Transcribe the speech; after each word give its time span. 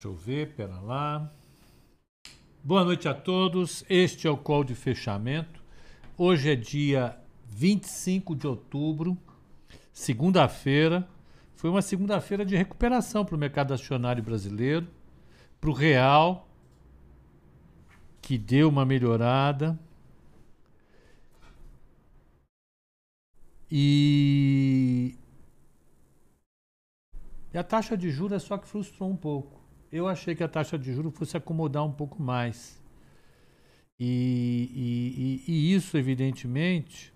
Deixa 0.00 0.14
eu 0.14 0.14
ver, 0.14 0.54
pera 0.54 0.78
lá. 0.78 1.28
Boa 2.62 2.84
noite 2.84 3.08
a 3.08 3.14
todos. 3.14 3.84
Este 3.90 4.28
é 4.28 4.30
o 4.30 4.36
call 4.36 4.62
de 4.62 4.72
fechamento. 4.72 5.60
Hoje 6.16 6.52
é 6.52 6.54
dia 6.54 7.18
25 7.46 8.36
de 8.36 8.46
outubro, 8.46 9.18
segunda-feira. 9.92 11.08
Foi 11.56 11.68
uma 11.68 11.82
segunda-feira 11.82 12.46
de 12.46 12.54
recuperação 12.54 13.24
para 13.24 13.34
o 13.34 13.38
mercado 13.38 13.74
acionário 13.74 14.22
brasileiro, 14.22 14.86
para 15.60 15.70
o 15.70 15.72
real, 15.72 16.48
que 18.22 18.38
deu 18.38 18.68
uma 18.68 18.86
melhorada. 18.86 19.76
E, 23.68 25.16
a 27.52 27.64
taxa 27.64 27.96
de 27.96 28.12
juros 28.12 28.44
é 28.44 28.46
só 28.46 28.56
que 28.56 28.68
frustrou 28.68 29.10
um 29.10 29.16
pouco. 29.16 29.67
Eu 29.90 30.06
achei 30.06 30.34
que 30.34 30.44
a 30.44 30.48
taxa 30.48 30.78
de 30.78 30.92
juros 30.92 31.16
fosse 31.16 31.36
acomodar 31.36 31.84
um 31.84 31.92
pouco 31.92 32.22
mais. 32.22 32.82
E, 33.98 35.42
e, 35.46 35.52
e, 35.52 35.74
isso, 35.74 35.96
evidentemente, 35.96 37.12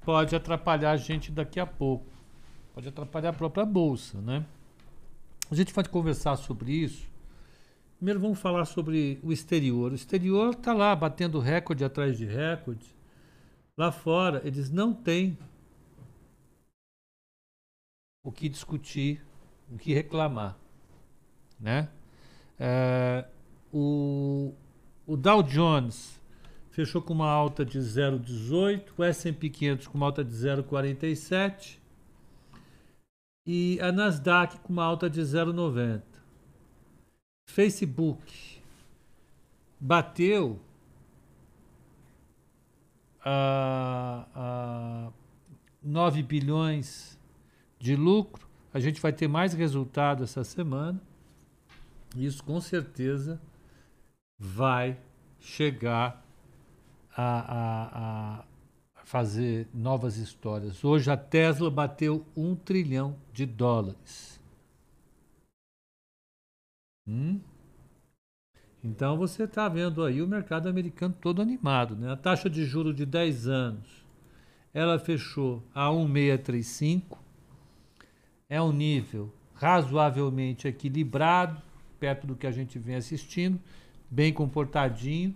pode 0.00 0.34
atrapalhar 0.34 0.92
a 0.92 0.96
gente 0.96 1.30
daqui 1.32 1.58
a 1.58 1.66
pouco. 1.66 2.06
Pode 2.72 2.88
atrapalhar 2.88 3.30
a 3.30 3.32
própria 3.32 3.66
bolsa, 3.66 4.20
né? 4.20 4.46
A 5.50 5.54
gente 5.54 5.74
pode 5.74 5.88
conversar 5.88 6.36
sobre 6.36 6.72
isso. 6.72 7.08
Primeiro 7.96 8.20
vamos 8.20 8.38
falar 8.38 8.64
sobre 8.64 9.18
o 9.22 9.32
exterior. 9.32 9.90
O 9.90 9.94
exterior 9.94 10.54
está 10.54 10.72
lá 10.72 10.94
batendo 10.94 11.40
recorde 11.40 11.84
atrás 11.84 12.16
de 12.16 12.24
recorde. 12.24 12.86
Lá 13.76 13.90
fora, 13.90 14.40
eles 14.44 14.70
não 14.70 14.94
têm 14.94 15.36
o 18.22 18.30
que 18.30 18.48
discutir, 18.48 19.20
o 19.70 19.76
que 19.76 19.92
reclamar. 19.92 20.56
Né? 21.58 21.88
É, 22.58 23.24
o, 23.72 24.52
o 25.06 25.16
Dow 25.16 25.42
Jones 25.42 26.20
fechou 26.70 27.02
com 27.02 27.12
uma 27.12 27.28
alta 27.28 27.64
de 27.64 27.78
0,18, 27.78 28.90
o 28.96 29.02
S&P 29.02 29.50
500 29.50 29.86
com 29.88 29.98
uma 29.98 30.06
alta 30.06 30.24
de 30.24 30.32
0,47 30.32 31.78
e 33.46 33.80
a 33.80 33.90
Nasdaq 33.90 34.58
com 34.60 34.72
uma 34.72 34.84
alta 34.84 35.08
de 35.08 35.20
0,90. 35.20 36.02
Facebook 37.48 38.62
bateu 39.80 40.60
a, 43.24 44.26
a 44.34 45.12
9 45.82 46.22
bilhões 46.22 47.18
de 47.78 47.96
lucro. 47.96 48.46
A 48.72 48.78
gente 48.78 49.00
vai 49.00 49.12
ter 49.12 49.28
mais 49.28 49.54
resultado 49.54 50.24
essa 50.24 50.44
semana. 50.44 51.00
Isso 52.24 52.42
com 52.42 52.60
certeza 52.60 53.40
vai 54.38 54.98
chegar 55.38 56.24
a, 57.16 57.38
a, 57.38 58.40
a 58.40 58.44
fazer 59.04 59.68
novas 59.72 60.16
histórias. 60.16 60.84
Hoje 60.84 61.10
a 61.10 61.16
Tesla 61.16 61.70
bateu 61.70 62.26
um 62.36 62.54
trilhão 62.54 63.16
de 63.32 63.46
dólares. 63.46 64.40
Hum? 67.06 67.40
Então 68.82 69.16
você 69.16 69.44
está 69.44 69.68
vendo 69.68 70.04
aí 70.04 70.20
o 70.20 70.28
mercado 70.28 70.68
americano 70.68 71.14
todo 71.20 71.40
animado. 71.40 71.96
Né? 71.96 72.12
A 72.12 72.16
taxa 72.16 72.50
de 72.50 72.64
juro 72.64 72.92
de 72.92 73.06
10 73.06 73.48
anos 73.48 74.06
ela 74.72 74.98
fechou 74.98 75.62
a 75.74 75.90
1,635. 75.90 77.22
É 78.48 78.60
um 78.60 78.72
nível 78.72 79.32
razoavelmente 79.54 80.68
equilibrado, 80.68 81.60
perto 81.98 82.26
do 82.26 82.36
que 82.36 82.46
a 82.46 82.50
gente 82.50 82.78
vem 82.78 82.96
assistindo, 82.96 83.60
bem 84.10 84.32
comportadinho. 84.32 85.34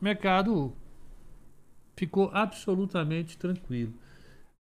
O 0.00 0.04
mercado 0.04 0.74
ficou 1.96 2.30
absolutamente 2.32 3.36
tranquilo. 3.38 3.92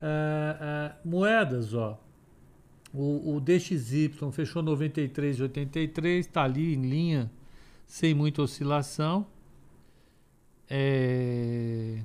Uh, 0.01 1.03
uh, 1.03 1.07
moedas, 1.07 1.73
ó. 1.73 1.99
O, 2.93 3.35
o 3.35 3.39
DXY 3.39 4.11
fechou 4.31 4.61
93,83, 4.61 6.19
está 6.19 6.43
ali 6.43 6.73
em 6.73 6.81
linha 6.81 7.31
sem 7.85 8.13
muita 8.13 8.41
oscilação. 8.41 9.25
É... 10.69 12.03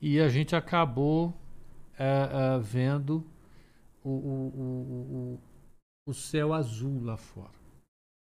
E 0.00 0.20
a 0.20 0.28
gente 0.28 0.54
acabou 0.54 1.34
é, 1.98 2.58
vendo 2.60 3.24
o, 4.02 4.10
o, 4.10 5.36
o 5.36 5.40
céu 6.12 6.52
azul 6.52 7.02
lá 7.02 7.16
fora. 7.16 7.64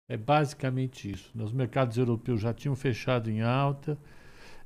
É 0.10 0.18
basicamente 0.18 1.12
isso. 1.12 1.32
Os 1.38 1.52
mercados 1.52 1.98
europeus 1.98 2.42
já 2.42 2.54
tinham 2.54 2.76
fechado 2.76 3.30
em 3.30 3.42
alta. 3.42 3.98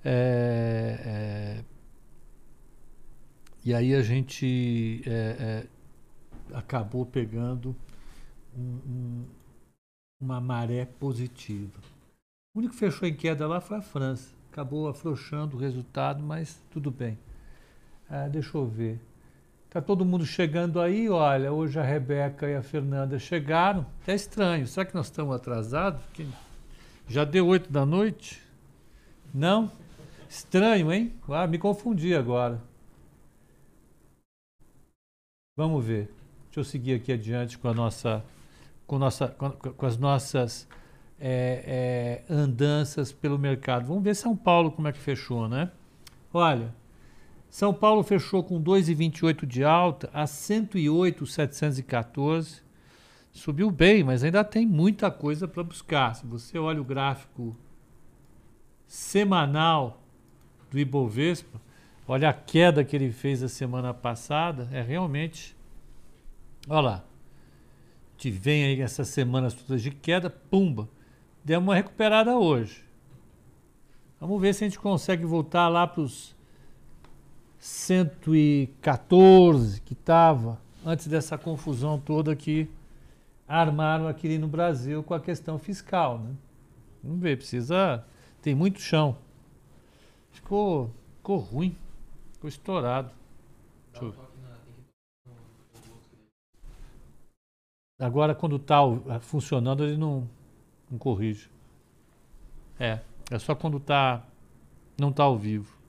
É, 0.03 0.97
é, 1.03 1.65
e 3.65 3.73
aí 3.73 3.93
a 3.93 4.01
gente 4.01 5.01
é, 5.05 5.67
é 5.67 5.67
acabou 6.53 7.05
pegando 7.05 7.75
um, 8.55 8.61
um, 8.61 9.25
uma 10.21 10.39
maré 10.39 10.85
positiva. 10.85 11.79
O 12.53 12.59
único 12.59 12.73
que 12.73 12.79
fechou 12.79 13.07
em 13.07 13.15
queda 13.15 13.47
lá 13.47 13.59
foi 13.61 13.77
a 13.77 13.81
França. 13.81 14.33
Acabou 14.51 14.87
afrouxando 14.87 15.55
o 15.55 15.59
resultado, 15.59 16.21
mas 16.23 16.61
tudo 16.69 16.91
bem. 16.91 17.17
Ah, 18.09 18.27
deixa 18.27 18.57
eu 18.57 18.67
ver. 18.67 18.99
Tá 19.71 19.81
todo 19.81 20.03
mundo 20.03 20.25
chegando 20.25 20.81
aí, 20.81 21.07
olha, 21.07 21.53
hoje 21.53 21.79
a 21.79 21.81
Rebeca 21.81 22.45
e 22.45 22.53
a 22.53 22.61
Fernanda 22.61 23.17
chegaram. 23.17 23.85
É 24.05 24.13
estranho, 24.13 24.67
será 24.67 24.85
que 24.85 24.93
nós 24.93 25.05
estamos 25.05 25.33
atrasados? 25.33 26.01
Já 27.07 27.23
deu 27.23 27.47
oito 27.47 27.71
da 27.71 27.85
noite? 27.85 28.43
Não? 29.33 29.71
Estranho, 30.27 30.91
hein? 30.91 31.13
Ah, 31.29 31.47
me 31.47 31.57
confundi 31.57 32.13
agora. 32.13 32.61
Vamos 35.55 35.85
ver. 35.85 36.13
Deixa 36.47 36.59
eu 36.59 36.63
seguir 36.65 36.95
aqui 36.95 37.13
adiante 37.13 37.57
com 37.57 37.69
a 37.69 37.73
nossa 37.73 38.21
com, 38.85 38.99
nossa, 38.99 39.29
com, 39.29 39.51
com 39.51 39.85
as 39.85 39.95
nossas 39.95 40.67
é, 41.17 42.25
é, 42.27 42.33
andanças 42.33 43.13
pelo 43.13 43.39
mercado. 43.39 43.87
Vamos 43.87 44.03
ver 44.03 44.15
São 44.15 44.35
Paulo 44.35 44.69
como 44.69 44.89
é 44.89 44.91
que 44.91 44.99
fechou, 44.99 45.47
né? 45.47 45.71
Olha, 46.33 46.75
São 47.51 47.71
Paulo 47.73 48.01
fechou 48.01 48.43
com 48.43 48.59
2,28 48.63 49.45
de 49.45 49.63
alta 49.63 50.09
a 50.13 50.25
108,714. 50.25 52.63
Subiu 53.31 53.69
bem, 53.69 54.03
mas 54.03 54.23
ainda 54.23 54.43
tem 54.43 54.65
muita 54.65 55.11
coisa 55.11 55.47
para 55.47 55.61
buscar. 55.61 56.15
Se 56.15 56.25
você 56.25 56.57
olha 56.57 56.81
o 56.81 56.85
gráfico 56.85 57.55
semanal 58.87 60.01
do 60.71 60.79
Ibovespa, 60.79 61.61
olha 62.07 62.29
a 62.29 62.33
queda 62.33 62.83
que 62.85 62.95
ele 62.95 63.11
fez 63.11 63.43
a 63.43 63.49
semana 63.49 63.93
passada, 63.93 64.69
é 64.71 64.81
realmente. 64.81 65.53
Olha 66.69 66.81
lá 66.81 67.03
que 68.15 68.29
vem 68.29 68.65
aí 68.65 68.79
essas 68.79 69.07
semanas 69.07 69.51
todas 69.53 69.81
de 69.81 69.89
queda, 69.89 70.29
pumba, 70.29 70.87
deu 71.43 71.59
uma 71.59 71.73
recuperada 71.73 72.37
hoje. 72.37 72.85
Vamos 74.19 74.39
ver 74.39 74.53
se 74.53 74.63
a 74.63 74.67
gente 74.67 74.79
consegue 74.79 75.25
voltar 75.25 75.67
lá 75.67 75.87
para 75.87 76.01
os 76.01 76.35
114 77.61 79.79
que 79.81 79.93
estava 79.93 80.59
antes 80.83 81.05
dessa 81.05 81.37
confusão 81.37 81.99
toda 81.99 82.35
que 82.35 82.67
armaram 83.47 84.07
aqui 84.07 84.39
no 84.39 84.47
Brasil 84.47 85.03
com 85.03 85.13
a 85.13 85.19
questão 85.19 85.59
fiscal. 85.59 86.17
Né? 86.17 86.33
Vamos 87.03 87.21
ver, 87.21 87.37
precisa. 87.37 88.03
Tem 88.41 88.55
muito 88.55 88.81
chão. 88.81 89.15
Ficou, 90.31 90.89
ficou 91.17 91.37
ruim, 91.37 91.77
ficou 92.33 92.47
estourado. 92.47 93.11
Deixa 93.91 94.07
eu... 94.07 94.15
Agora, 97.99 98.33
quando 98.33 98.55
está 98.55 98.79
funcionando, 99.19 99.83
ele 99.83 99.97
não, 99.97 100.27
não 100.89 100.97
corrige. 100.97 101.47
É, 102.79 103.01
é 103.29 103.37
só 103.37 103.53
quando 103.53 103.79
tá, 103.79 104.25
não 104.99 105.09
está 105.09 105.25
ao 105.25 105.37
vivo. 105.37 105.80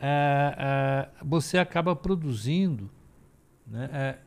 é, 0.00 0.54
é, 0.58 1.24
você 1.24 1.58
acaba 1.58 1.96
produzindo 1.96 2.90
né, 3.66 3.88
é, 3.92 4.18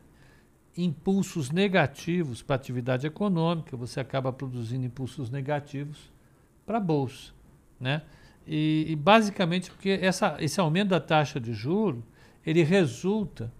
impulsos 0.76 1.50
negativos 1.50 2.42
para 2.42 2.54
a 2.54 2.58
atividade 2.58 3.06
econômica, 3.06 3.76
você 3.76 4.00
acaba 4.00 4.32
produzindo 4.32 4.84
impulsos 4.84 5.30
negativos 5.30 6.12
para 6.66 6.78
a 6.78 6.80
bolsa. 6.80 7.32
Né? 7.80 8.02
E, 8.50 8.86
e, 8.88 8.96
basicamente 8.96 9.70
porque 9.70 9.90
essa, 9.90 10.38
esse 10.40 10.58
aumento 10.58 10.88
da 10.88 11.00
taxa 11.00 11.38
de 11.38 11.52
juro 11.52 12.02
ele 12.46 12.62
resulta 12.62 13.52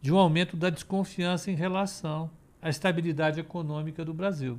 de 0.00 0.10
um 0.10 0.16
aumento 0.16 0.56
da 0.56 0.70
desconfiança 0.70 1.50
em 1.50 1.54
relação 1.54 2.30
à 2.62 2.70
estabilidade 2.70 3.38
econômica 3.38 4.02
do 4.06 4.14
Brasil. 4.14 4.58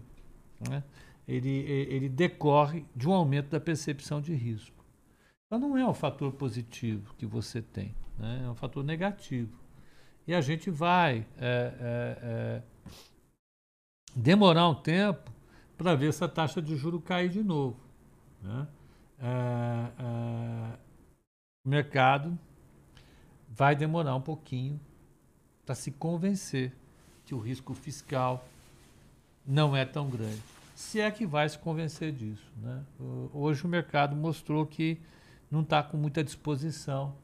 Né? 0.70 0.84
Ele, 1.28 1.50
ele 1.50 2.08
decorre 2.08 2.86
de 2.96 3.10
um 3.10 3.14
aumento 3.14 3.50
da 3.50 3.60
percepção 3.60 4.22
de 4.22 4.36
risco. 4.36 4.86
Então 5.48 5.58
não 5.58 5.76
é 5.76 5.88
um 5.88 5.96
fator 5.96 6.32
positivo 6.34 7.16
que 7.18 7.26
você 7.26 7.60
tem, 7.60 7.96
né? 8.20 8.44
é 8.46 8.50
um 8.50 8.56
fator 8.56 8.84
negativo. 8.84 9.58
E 10.28 10.36
a 10.36 10.42
gente 10.42 10.70
vai 10.70 11.26
é, 11.40 11.74
é, 11.80 12.18
é, 12.22 12.62
demorar 14.16 14.70
um 14.70 14.76
tempo 14.76 15.32
para 15.76 15.96
ver 15.96 16.10
essa 16.10 16.28
taxa 16.28 16.62
de 16.62 16.76
juro 16.76 17.02
cair 17.02 17.30
de 17.30 17.42
novo. 17.42 17.80
Né? 18.44 18.68
É, 19.22 19.92
é, 20.00 20.78
o 21.66 21.70
mercado 21.70 22.38
vai 23.50 23.76
demorar 23.76 24.16
um 24.16 24.22
pouquinho 24.22 24.80
para 25.66 25.76
se 25.76 25.92
convencer 25.92 26.74
que 27.26 27.36
o 27.36 27.40
risco 27.40 27.74
fiscal 27.74 28.48
não 29.46 29.76
é 29.76 29.86
tão 29.86 30.10
grande. 30.10 30.42
Se 30.76 31.00
é 31.02 31.12
que 31.12 31.26
vai 31.26 31.48
se 31.50 31.60
convencer 31.60 32.12
disso. 32.12 32.50
Né? 32.58 32.84
Hoje 33.34 33.66
o 33.66 33.68
mercado 33.68 34.16
mostrou 34.16 34.66
que 34.66 35.00
não 35.52 35.62
está 35.62 35.84
com 35.84 35.98
muita 35.98 36.24
disposição 36.24 37.16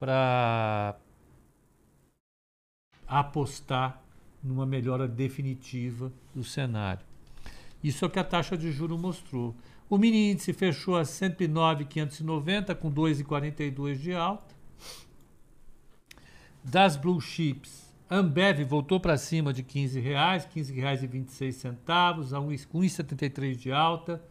para 0.00 0.96
apostar 3.06 4.02
numa 4.42 4.64
melhora 4.64 5.06
definitiva 5.06 6.12
do 6.34 6.42
cenário. 6.42 7.04
Isso 7.82 8.04
é 8.04 8.08
o 8.08 8.10
que 8.10 8.18
a 8.18 8.24
taxa 8.24 8.56
de 8.56 8.72
juro 8.72 8.96
mostrou. 8.96 9.54
O 9.92 9.98
mini 9.98 10.30
índice 10.30 10.54
fechou 10.54 10.96
a 10.96 11.04
109,590 11.04 12.74
com 12.74 12.90
2,42 12.90 13.96
de 13.96 14.14
alta. 14.14 14.54
Das 16.64 16.96
blue 16.96 17.20
chips, 17.20 17.92
Ambev 18.10 18.64
voltou 18.64 18.98
para 18.98 19.18
cima 19.18 19.52
de 19.52 19.62
15 19.62 20.00
reais, 20.00 20.46
15 20.46 20.72
reais 20.72 21.02
e 21.02 21.06
26 21.06 21.54
centavos, 21.56 22.32
a 22.32 22.38
1,73 22.38 23.54
de 23.54 23.70
alta. 23.70 24.24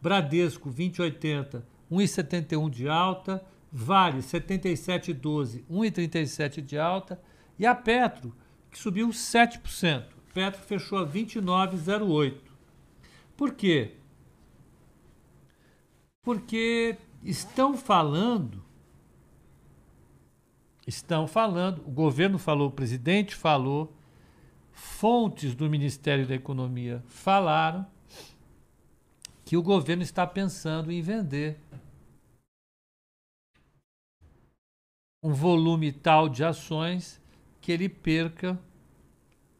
Bradesco 0.00 0.70
20,80, 0.70 1.62
1,71 1.92 2.70
de 2.70 2.88
alta. 2.88 3.44
Vale 3.70 4.20
77,12, 4.20 5.62
1,37 5.70 6.62
de 6.62 6.78
alta. 6.78 7.20
E 7.58 7.66
a 7.66 7.74
Petro, 7.74 8.34
que 8.70 8.78
subiu 8.78 9.10
7%. 9.10 10.06
Petro 10.32 10.62
fechou 10.62 10.96
a 10.96 11.06
29,08. 11.06 12.34
Por 13.36 13.52
quê? 13.52 13.96
Porque 16.22 16.96
estão 17.24 17.76
falando, 17.76 18.62
estão 20.86 21.26
falando, 21.26 21.82
o 21.86 21.90
governo 21.90 22.38
falou, 22.38 22.68
o 22.68 22.72
presidente 22.72 23.34
falou, 23.34 23.92
fontes 24.70 25.54
do 25.54 25.68
Ministério 25.68 26.26
da 26.26 26.34
Economia 26.34 27.02
falaram 27.06 27.86
que 29.44 29.56
o 29.56 29.62
governo 29.62 30.02
está 30.02 30.26
pensando 30.26 30.90
em 30.92 31.02
vender 31.02 31.58
um 35.22 35.32
volume 35.32 35.92
tal 35.92 36.28
de 36.28 36.44
ações 36.44 37.20
que 37.60 37.70
ele 37.70 37.88
perca, 37.88 38.58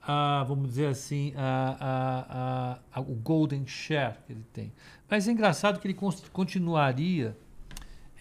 a, 0.01 0.43
vamos 0.45 0.69
dizer 0.71 0.87
assim, 0.87 1.33
a, 1.37 2.81
a, 2.93 3.01
o 3.01 3.15
golden 3.15 3.67
share 3.67 4.17
que 4.27 4.33
ele 4.33 4.45
tem. 4.53 4.73
Mas 5.13 5.29
é 5.29 5.33
engraçado 5.33 5.79
que 5.79 5.87
ele 5.87 5.99
continuaria 6.33 7.37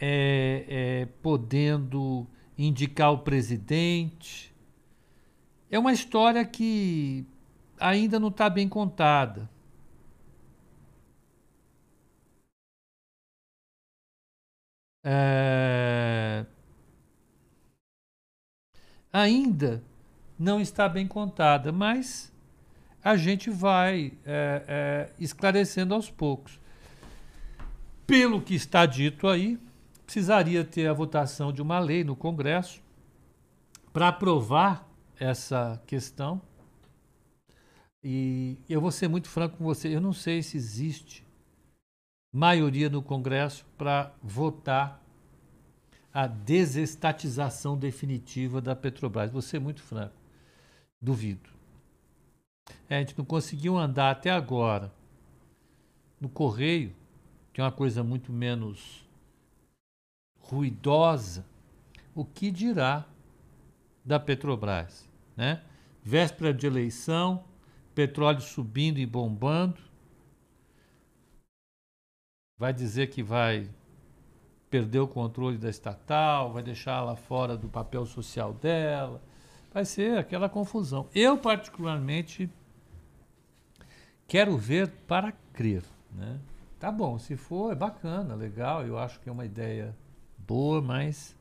é, 0.01 0.65
é, 0.67 1.05
podendo 1.23 2.27
indicar 2.57 3.13
o 3.13 3.19
presidente. 3.19 4.53
É 5.69 5.79
uma 5.79 5.93
história 5.93 6.43
que 6.43 7.25
ainda 7.79 8.19
não 8.19 8.27
está 8.27 8.49
bem 8.49 8.67
contada. 8.67 9.49
É, 15.01 16.45
ainda 19.13 19.81
não 20.38 20.59
está 20.59 20.89
bem 20.89 21.07
contada, 21.07 21.71
mas 21.71 22.33
a 23.01 23.15
gente 23.15 23.49
vai 23.49 24.11
é, 24.25 24.65
é, 24.67 25.13
esclarecendo 25.17 25.93
aos 25.93 26.09
poucos. 26.09 26.59
Pelo 28.06 28.42
que 28.42 28.56
está 28.56 28.86
dito 28.86 29.27
aí, 29.27 29.59
precisaria 30.06 30.63
ter 30.63 30.88
a 30.88 30.94
votação 30.94 31.53
de 31.53 31.62
uma 31.62 31.80
lei 31.80 32.03
no 32.03 32.15
Congresso 32.15 32.81
para 33.94 34.09
aprovar 34.09 34.88
essa 35.19 35.81
questão. 35.86 36.42
E 38.03 38.57
eu 38.68 38.81
vou 38.81 38.92
ser 38.92 39.07
muito 39.07 39.30
franco 39.30 39.57
com 39.57 39.63
você, 39.63 39.95
eu 39.95 40.01
não 40.01 40.13
sei 40.13 40.42
se 40.42 40.57
existe 40.57 41.25
maioria 42.33 42.89
no 42.89 43.01
Congresso 43.01 43.65
para 43.77 44.13
votar 44.24 45.01
a 46.13 46.27
desestatização 46.27 47.77
definitiva 47.77 48.62
da 48.62 48.75
Petrobras. 48.75 49.31
Vou 49.31 49.42
ser 49.42 49.59
muito 49.59 49.81
franco. 49.81 50.15
Duvido. 51.01 51.50
É, 52.89 52.98
a 52.98 53.00
gente 53.00 53.18
não 53.18 53.25
conseguiu 53.25 53.77
andar 53.77 54.12
até 54.12 54.30
agora 54.30 54.92
no 56.19 56.30
correio, 56.30 56.94
é 57.62 57.66
uma 57.66 57.72
coisa 57.72 58.04
muito 58.04 58.31
menos 58.31 59.08
ruidosa, 60.39 61.46
o 62.13 62.25
que 62.25 62.51
dirá 62.51 63.06
da 64.03 64.20
Petrobras, 64.20 65.08
né? 65.36 65.63
Véspera 66.03 66.53
de 66.53 66.65
eleição, 66.65 67.44
petróleo 67.94 68.41
subindo 68.41 69.00
e 69.00 69.06
bombando. 69.06 69.80
Vai 72.58 72.74
dizer 72.74 73.08
que 73.08 73.22
vai 73.22 73.70
perder 74.70 75.00
o 75.00 75.08
controle 75.08 75.58
da 75.58 75.70
estatal, 75.70 76.51
vai 76.51 76.63
deixá-la 76.63 77.15
fora 77.15 77.56
do 77.56 77.70
papel 77.70 78.06
social 78.06 78.53
dela. 78.53 79.22
Vai 79.74 79.86
ser 79.86 80.18
aquela 80.18 80.50
confusão. 80.50 81.08
Eu, 81.13 81.38
particularmente, 81.38 82.50
quero 84.27 84.58
ver 84.58 84.89
para 85.08 85.32
crer. 85.53 85.84
Né? 86.12 86.39
Tá 86.81 86.91
bom, 86.91 87.19
se 87.19 87.38
for, 87.38 87.71
é 87.71 87.75
bacana, 87.75 88.33
legal, 88.33 88.83
eu 88.83 88.97
acho 88.97 89.19
que 89.19 89.29
é 89.29 89.31
uma 89.31 89.45
ideia 89.45 89.95
boa, 90.35 90.81
mas 90.81 91.38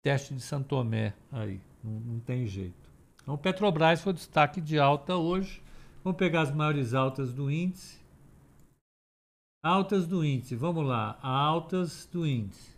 teste 0.00 0.32
de 0.32 0.40
Santomé 0.40 1.12
aí, 1.32 1.60
não, 1.82 1.90
não 1.90 2.20
tem 2.20 2.46
jeito. 2.46 2.88
Então, 3.20 3.36
Petrobras 3.36 4.00
foi 4.00 4.12
destaque 4.12 4.60
de 4.60 4.78
alta 4.78 5.16
hoje. 5.16 5.60
Vamos 6.04 6.16
pegar 6.16 6.42
as 6.42 6.54
maiores 6.54 6.94
altas 6.94 7.34
do 7.34 7.50
índice. 7.50 7.98
Altas 9.60 10.06
do 10.06 10.24
índice, 10.24 10.54
vamos 10.54 10.86
lá, 10.86 11.18
altas 11.20 12.06
do 12.06 12.24
índice. 12.24 12.76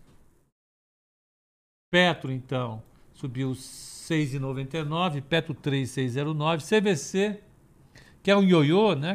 Petro, 1.90 2.32
então, 2.32 2.82
subiu 3.12 3.50
6,99, 3.50 5.20
Petro 5.20 5.52
3,609, 5.52 6.64
CVC, 6.64 7.42
que 8.22 8.30
é 8.30 8.36
um 8.36 8.42
ioiô, 8.42 8.94
né? 8.94 9.14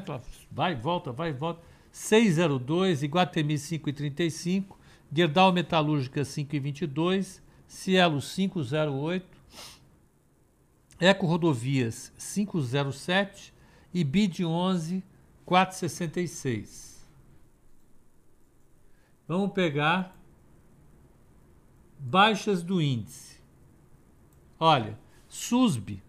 Vai, 0.54 0.76
volta, 0.76 1.12
vai, 1.12 1.34
volta, 1.34 1.62
6,02, 1.92 3.02
Iguatemi 3.02 3.56
5,35, 3.56 4.76
Gerdau 5.12 5.52
Metalúrgica 5.52 6.22
5,22, 6.22 7.42
Cielo 7.66 8.20
5,08, 8.20 9.24
Eco 11.00 11.26
Rodovias 11.26 12.14
5,07 12.20 13.52
e 13.92 14.04
BID 14.04 14.46
11 14.46 15.04
4,66. 15.46 17.04
Vamos 19.28 19.54
pegar 19.54 20.16
baixas 21.98 22.62
do 22.62 22.80
índice. 22.80 23.42
Olha, 24.60 24.98
SUSB 25.28 26.02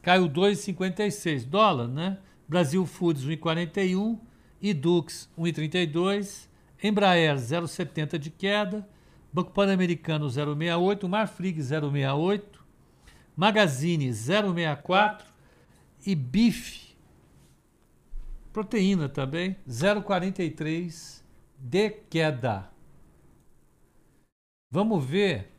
caiu 0.00 0.28
2,56. 0.28 1.44
Dólar, 1.44 1.88
né? 1.88 2.18
Brasil 2.48 2.84
Foods 2.86 3.24
1,41 3.24 4.18
e 4.60 4.72
Dux 4.72 5.28
1,32. 5.38 6.48
Embraer 6.82 7.36
0,70 7.36 8.18
de 8.18 8.30
queda. 8.30 8.88
Banco 9.32 9.50
Pan-Americano 9.50 10.26
0,68. 10.26 11.08
Marfrig 11.08 11.58
0,68. 11.58 12.42
Magazine 13.36 14.08
0,64 14.08 15.22
e 16.06 16.14
Bife 16.14 16.88
proteína 18.52 19.08
também 19.08 19.56
0,43 19.68 21.22
de 21.58 21.90
queda. 21.90 22.68
Vamos 24.70 25.04
ver 25.04 25.52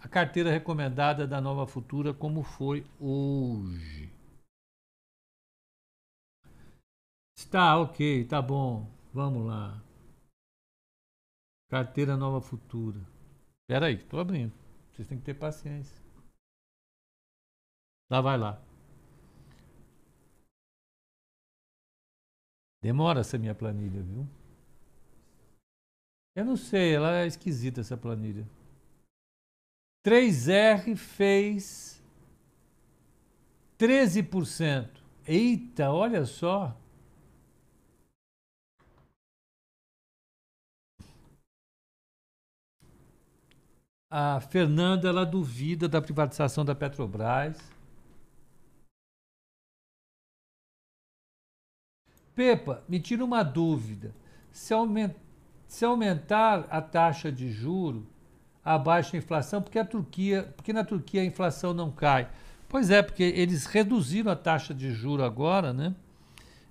a 0.00 0.08
carteira 0.08 0.50
recomendada 0.50 1.26
da 1.26 1.40
Nova 1.40 1.66
Futura 1.66 2.12
como 2.12 2.42
foi 2.42 2.84
hoje. 2.98 4.13
Está 7.44 7.78
ok, 7.78 8.24
tá 8.24 8.40
bom. 8.40 8.90
Vamos 9.12 9.46
lá. 9.46 9.80
Carteira 11.68 12.16
Nova 12.16 12.40
Futura. 12.40 13.00
Espera 13.60 13.86
aí, 13.86 13.94
estou 13.94 14.18
abrindo. 14.18 14.52
Vocês 14.90 15.06
têm 15.06 15.18
que 15.18 15.24
ter 15.24 15.34
paciência. 15.34 16.02
Lá 18.10 18.20
vai 18.20 18.38
lá. 18.38 18.60
Demora 22.82 23.20
essa 23.20 23.38
minha 23.38 23.54
planilha, 23.54 24.02
viu? 24.02 24.26
Eu 26.34 26.44
não 26.44 26.56
sei, 26.56 26.94
ela 26.94 27.18
é 27.18 27.26
esquisita 27.26 27.82
essa 27.82 27.96
planilha. 27.96 28.48
3R 30.04 30.96
fez 30.96 32.02
13%. 33.78 34.90
Eita, 35.26 35.92
olha 35.92 36.24
só. 36.24 36.76
A 44.16 44.38
Fernanda 44.38 45.08
ela 45.08 45.26
duvida 45.26 45.88
da 45.88 46.00
privatização 46.00 46.64
da 46.64 46.72
Petrobras. 46.72 47.58
Pepa, 52.32 52.84
me 52.88 53.00
tira 53.00 53.24
uma 53.24 53.42
dúvida. 53.42 54.14
Se, 54.52 54.72
aument... 54.72 55.16
Se 55.66 55.84
aumentar 55.84 56.64
a 56.70 56.80
taxa 56.80 57.32
de 57.32 57.50
juro, 57.50 58.06
abaixo 58.64 59.10
da 59.10 59.18
inflação, 59.18 59.60
porque 59.60 59.80
a 59.80 59.84
Turquia, 59.84 60.44
porque 60.54 60.72
na 60.72 60.84
Turquia 60.84 61.20
a 61.20 61.24
inflação 61.24 61.74
não 61.74 61.90
cai. 61.90 62.30
Pois 62.68 62.90
é, 62.90 63.02
porque 63.02 63.24
eles 63.24 63.66
reduziram 63.66 64.30
a 64.30 64.36
taxa 64.36 64.72
de 64.72 64.92
juro 64.92 65.24
agora, 65.24 65.72
né? 65.72 65.92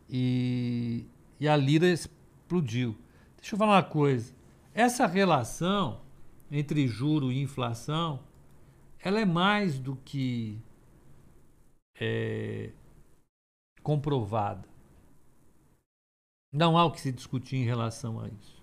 E, 0.09 1.05
e 1.41 1.49
a 1.49 1.57
lira 1.57 1.87
explodiu. 1.87 2.97
Deixa 3.35 3.55
eu 3.55 3.59
falar 3.59 3.75
uma 3.75 3.83
coisa. 3.83 4.33
Essa 4.73 5.05
relação 5.05 6.02
entre 6.53 6.87
juro 6.87 7.31
e 7.31 7.41
inflação, 7.41 8.19
ela 8.99 9.19
é 9.19 9.25
mais 9.25 9.79
do 9.79 9.95
que 9.95 10.61
é, 11.99 12.71
comprovada. 13.81 14.67
Não 16.53 16.77
há 16.77 16.85
o 16.85 16.91
que 16.91 17.01
se 17.01 17.11
discutir 17.11 17.55
em 17.55 17.65
relação 17.65 18.19
a 18.19 18.27
isso. 18.27 18.61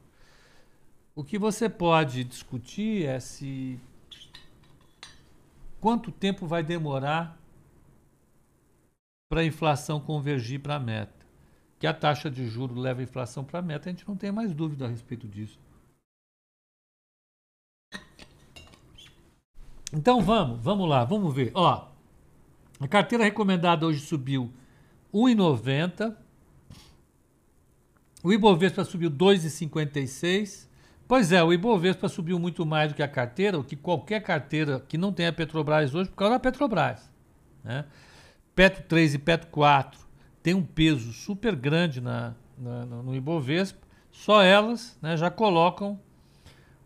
O 1.16 1.24
que 1.24 1.36
você 1.36 1.68
pode 1.68 2.22
discutir 2.22 3.06
é 3.06 3.18
se 3.18 3.80
quanto 5.80 6.12
tempo 6.12 6.46
vai 6.46 6.62
demorar 6.62 7.36
para 9.28 9.40
a 9.40 9.44
inflação 9.44 10.00
convergir 10.00 10.60
para 10.60 10.76
a 10.76 10.80
meta. 10.80 11.26
Que 11.80 11.88
a 11.88 11.94
taxa 11.94 12.30
de 12.30 12.46
juro 12.46 12.78
leva 12.78 13.00
a 13.00 13.02
inflação 13.02 13.42
para 13.42 13.58
a 13.58 13.62
meta, 13.62 13.88
a 13.88 13.92
gente 13.92 14.06
não 14.06 14.16
tem 14.16 14.30
mais 14.30 14.54
dúvida 14.54 14.84
a 14.84 14.88
respeito 14.88 15.26
disso. 15.26 15.58
Então 19.92 20.20
vamos, 20.20 20.60
vamos 20.62 20.88
lá, 20.88 21.04
vamos 21.04 21.34
ver. 21.34 21.50
Ó, 21.54 21.88
a 22.78 22.88
carteira 22.88 23.24
recomendada 23.24 23.86
hoje 23.86 24.00
subiu 24.00 24.52
1,90. 25.12 26.14
O 28.22 28.32
Ibovespa 28.32 28.84
subiu 28.84 29.10
2,56. 29.10 30.68
Pois 31.08 31.32
é, 31.32 31.42
o 31.42 31.52
Ibovespa 31.52 32.08
subiu 32.08 32.38
muito 32.38 32.64
mais 32.64 32.92
do 32.92 32.94
que 32.94 33.02
a 33.02 33.08
carteira, 33.08 33.58
o 33.58 33.64
que 33.64 33.74
qualquer 33.74 34.22
carteira 34.22 34.78
que 34.88 34.96
não 34.96 35.12
tenha 35.12 35.32
Petrobras 35.32 35.92
hoje, 35.92 36.08
por 36.08 36.16
causa 36.16 36.34
da 36.34 36.38
Petrobras. 36.38 37.10
Né? 37.64 37.84
Petro 38.54 38.84
3 38.84 39.14
e 39.14 39.18
Petro 39.18 39.48
4 39.48 39.98
tem 40.42 40.54
um 40.54 40.62
peso 40.62 41.12
super 41.12 41.56
grande 41.56 42.00
na, 42.00 42.34
na 42.56 42.84
no 42.86 43.14
Ibovespa, 43.14 43.80
só 44.12 44.42
elas 44.42 44.98
né, 45.02 45.16
já 45.16 45.30
colocam 45.30 45.98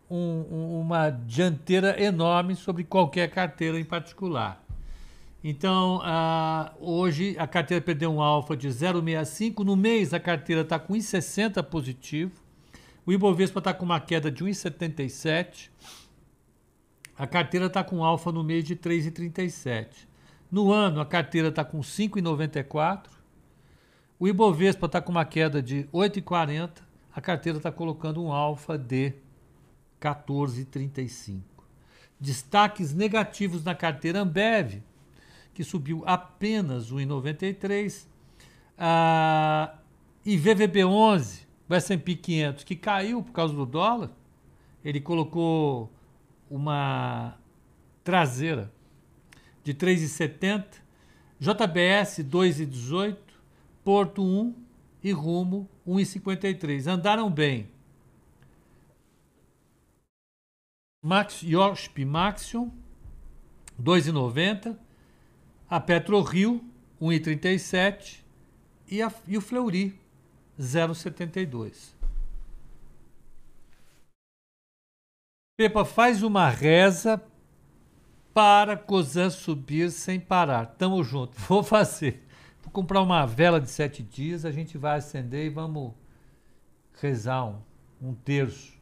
um, 0.09 0.45
um, 0.51 0.79
uma 0.81 1.09
dianteira 1.09 2.01
enorme 2.01 2.55
sobre 2.55 2.83
qualquer 2.83 3.29
carteira 3.29 3.79
em 3.79 3.85
particular. 3.85 4.63
Então, 5.43 5.97
uh, 5.97 6.71
hoje 6.79 7.35
a 7.37 7.45
carteira 7.45 7.83
perdeu 7.83 8.11
um 8.11 8.21
alfa 8.21 8.57
de 8.57 8.67
0,65, 8.67 9.63
no 9.63 9.75
mês 9.75 10.13
a 10.13 10.19
carteira 10.19 10.61
está 10.61 10.79
com 10.79 10.93
1,60 10.93 11.61
positivo, 11.63 12.31
o 13.05 13.13
Ibovespa 13.13 13.59
está 13.59 13.71
com 13.71 13.85
uma 13.85 13.99
queda 13.99 14.31
de 14.31 14.43
1,77. 14.43 15.69
A 17.15 17.27
carteira 17.27 17.67
está 17.67 17.83
com 17.83 18.03
alfa 18.03 18.31
no 18.31 18.43
mês 18.43 18.65
de 18.65 18.75
3,37. 18.75 20.07
No 20.51 20.71
ano, 20.71 20.99
a 20.99 21.05
carteira 21.05 21.49
está 21.49 21.63
com 21.63 21.79
5,94. 21.81 23.09
O 24.19 24.27
Ibovespa 24.27 24.87
está 24.87 24.99
com 24.99 25.11
uma 25.11 25.23
queda 25.23 25.61
de 25.61 25.83
8,40. 25.93 26.81
A 27.13 27.21
carteira 27.21 27.59
está 27.59 27.71
colocando 27.71 28.23
um 28.23 28.31
alfa 28.33 28.77
de 28.77 29.13
14,35. 30.01 31.41
Destaques 32.19 32.93
negativos 32.93 33.63
na 33.63 33.75
carteira 33.75 34.21
Ambev, 34.21 34.81
que 35.53 35.63
subiu 35.63 36.03
apenas 36.05 36.91
1,93. 36.91 38.05
Ah, 38.77 39.75
e 40.25 40.37
VVB11, 40.37 41.45
o 41.69 41.73
S&P 41.73 42.15
500, 42.15 42.63
que 42.63 42.75
caiu 42.75 43.21
por 43.21 43.31
causa 43.31 43.53
do 43.53 43.65
dólar, 43.65 44.11
ele 44.83 44.99
colocou 44.99 45.91
uma 46.49 47.37
traseira 48.03 48.71
de 49.63 49.73
3,70, 49.73 50.65
JBS 51.39 52.19
2,18, 52.23 53.17
Porto 53.83 54.23
1 54.23 54.55
e 55.03 55.11
Rumo 55.11 55.69
1,53. 55.87 56.87
Andaram 56.87 57.29
bem. 57.29 57.69
Max 61.05 61.43
Yosp 61.43 62.03
Maxion 62.03 62.71
2,90, 63.79 64.75
a 65.69 65.79
PetroRio 65.79 66.65
1,37 66.99 68.23
e, 68.89 69.03
a, 69.03 69.13
e 69.27 69.37
o 69.37 69.41
Fleury 69.41 69.99
0,72. 70.59 71.93
Pepa, 75.55 75.85
faz 75.85 76.23
uma 76.23 76.49
reza 76.49 77.21
para 78.33 78.75
Cozan 78.75 79.29
subir 79.29 79.91
sem 79.91 80.19
parar. 80.19 80.65
Tamo 80.65 81.03
junto. 81.03 81.37
Vou 81.47 81.61
fazer. 81.61 82.25
Vou 82.63 82.71
comprar 82.71 83.03
uma 83.03 83.27
vela 83.27 83.61
de 83.61 83.69
sete 83.69 84.01
dias, 84.01 84.43
a 84.43 84.51
gente 84.51 84.75
vai 84.75 84.97
acender 84.97 85.45
e 85.45 85.49
vamos 85.49 85.93
rezar 86.99 87.45
um, 87.45 87.61
um 88.01 88.15
terço. 88.15 88.74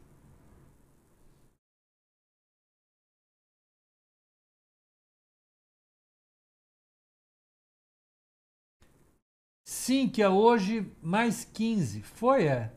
Cínquia 9.84 10.30
hoje 10.30 10.90
mais 11.02 11.44
15. 11.44 12.00
Foi, 12.00 12.46
é? 12.46 12.72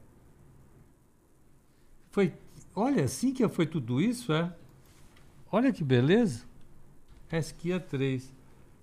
Foi. 2.12 2.34
Olha, 2.76 3.08
Cínquia 3.08 3.48
foi 3.48 3.66
tudo 3.66 4.02
isso, 4.02 4.34
é? 4.34 4.54
Olha 5.50 5.72
que 5.72 5.86
beleza. 5.86 6.44
Esquia 7.32 7.80
3. 7.80 8.30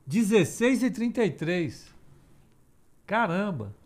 16 0.07 0.85
e 0.85 0.91
33. 0.91 1.95
Caramba. 3.07 3.77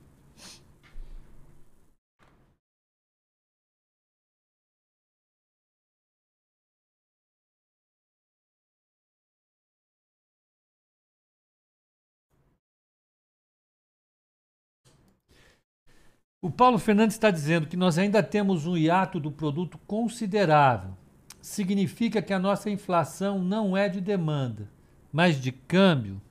O 16.40 16.48
Paulo 16.48 16.78
Fernandes 16.78 17.16
está 17.16 17.32
dizendo 17.32 17.66
que 17.66 17.76
nós 17.76 17.98
ainda 17.98 18.22
temos 18.22 18.64
um 18.64 18.76
hiato 18.76 19.18
do 19.18 19.32
produto 19.32 19.76
considerável. 19.88 20.96
Significa 21.40 22.22
que 22.22 22.32
a 22.32 22.38
nossa 22.38 22.70
inflação 22.70 23.40
não 23.40 23.76
é 23.76 23.88
de 23.88 24.00
demanda, 24.00 24.70
mas 25.12 25.40
de 25.40 25.50
câmbio. 25.50 26.22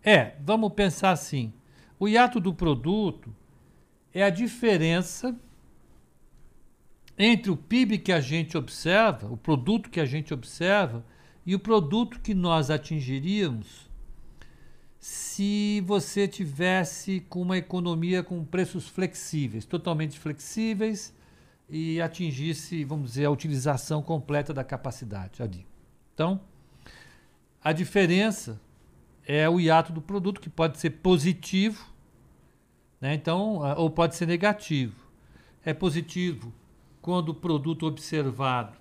É, 0.00 0.36
vamos 0.40 0.72
pensar 0.74 1.10
assim. 1.10 1.52
O 1.98 2.06
hiato 2.06 2.38
do 2.38 2.54
produto 2.54 3.34
é 4.14 4.22
a 4.22 4.30
diferença 4.30 5.36
entre 7.18 7.50
o 7.50 7.56
PIB 7.56 7.98
que 7.98 8.12
a 8.12 8.20
gente 8.20 8.56
observa, 8.56 9.26
o 9.26 9.36
produto 9.36 9.90
que 9.90 9.98
a 9.98 10.06
gente 10.06 10.32
observa, 10.32 11.04
e 11.44 11.52
o 11.52 11.58
produto 11.58 12.20
que 12.20 12.32
nós 12.32 12.70
atingiríamos 12.70 13.89
se 15.00 15.80
você 15.86 16.28
tivesse 16.28 17.20
com 17.20 17.40
uma 17.40 17.56
economia 17.56 18.22
com 18.22 18.44
preços 18.44 18.86
flexíveis, 18.86 19.64
totalmente 19.64 20.18
flexíveis 20.18 21.14
e 21.70 21.98
atingisse, 22.02 22.84
vamos 22.84 23.12
dizer, 23.12 23.24
a 23.24 23.30
utilização 23.30 24.02
completa 24.02 24.52
da 24.52 24.62
capacidade 24.62 25.42
ali. 25.42 25.66
Então, 26.12 26.38
a 27.64 27.72
diferença 27.72 28.60
é 29.26 29.48
o 29.48 29.58
hiato 29.58 29.90
do 29.90 30.02
produto, 30.02 30.40
que 30.40 30.50
pode 30.50 30.78
ser 30.78 30.90
positivo, 30.90 31.82
né? 33.00 33.14
então, 33.14 33.60
ou 33.78 33.88
pode 33.88 34.16
ser 34.16 34.26
negativo. 34.26 35.08
É 35.64 35.72
positivo 35.72 36.52
quando 37.00 37.30
o 37.30 37.34
produto 37.34 37.86
observado 37.86 38.79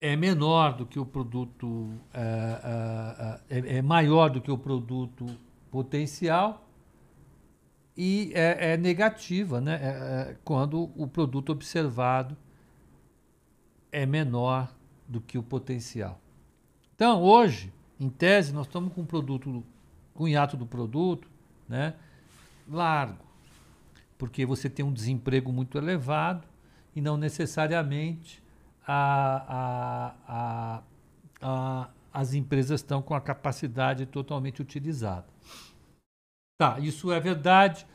é 0.00 0.16
menor 0.16 0.74
do 0.74 0.86
que 0.86 0.98
o 0.98 1.04
produto, 1.04 1.90
é, 2.14 3.40
é, 3.48 3.58
é, 3.58 3.76
é 3.76 3.82
maior 3.82 4.30
do 4.30 4.40
que 4.40 4.50
o 4.50 4.56
produto 4.56 5.26
potencial 5.70 6.66
e 7.96 8.32
é, 8.34 8.72
é 8.72 8.76
negativa 8.76 9.60
né? 9.60 9.74
É, 9.74 9.86
é, 10.30 10.36
quando 10.42 10.90
o 10.96 11.06
produto 11.06 11.50
observado 11.50 12.36
é 13.92 14.06
menor 14.06 14.72
do 15.06 15.20
que 15.20 15.36
o 15.36 15.42
potencial. 15.42 16.18
Então, 16.94 17.22
hoje, 17.22 17.72
em 17.98 18.08
tese, 18.08 18.52
nós 18.52 18.66
estamos 18.66 18.92
com 18.92 19.02
um 19.02 19.06
produto, 19.06 19.64
com 20.14 20.24
um 20.24 20.28
hiato 20.28 20.56
do 20.56 20.64
produto, 20.64 21.28
né, 21.68 21.94
largo, 22.68 23.24
porque 24.16 24.46
você 24.46 24.70
tem 24.70 24.84
um 24.84 24.92
desemprego 24.92 25.52
muito 25.52 25.76
elevado 25.76 26.46
e 26.94 27.00
não 27.00 27.16
necessariamente 27.16 28.42
a, 28.86 30.14
a, 30.28 30.82
a, 31.40 31.88
as 32.12 32.34
empresas 32.34 32.80
estão 32.80 33.00
com 33.00 33.14
a 33.14 33.20
capacidade 33.20 34.06
totalmente 34.06 34.60
utilizada. 34.60 35.26
Tá, 36.58 36.78
isso 36.78 37.10
é 37.12 37.18
verdade. 37.20 37.86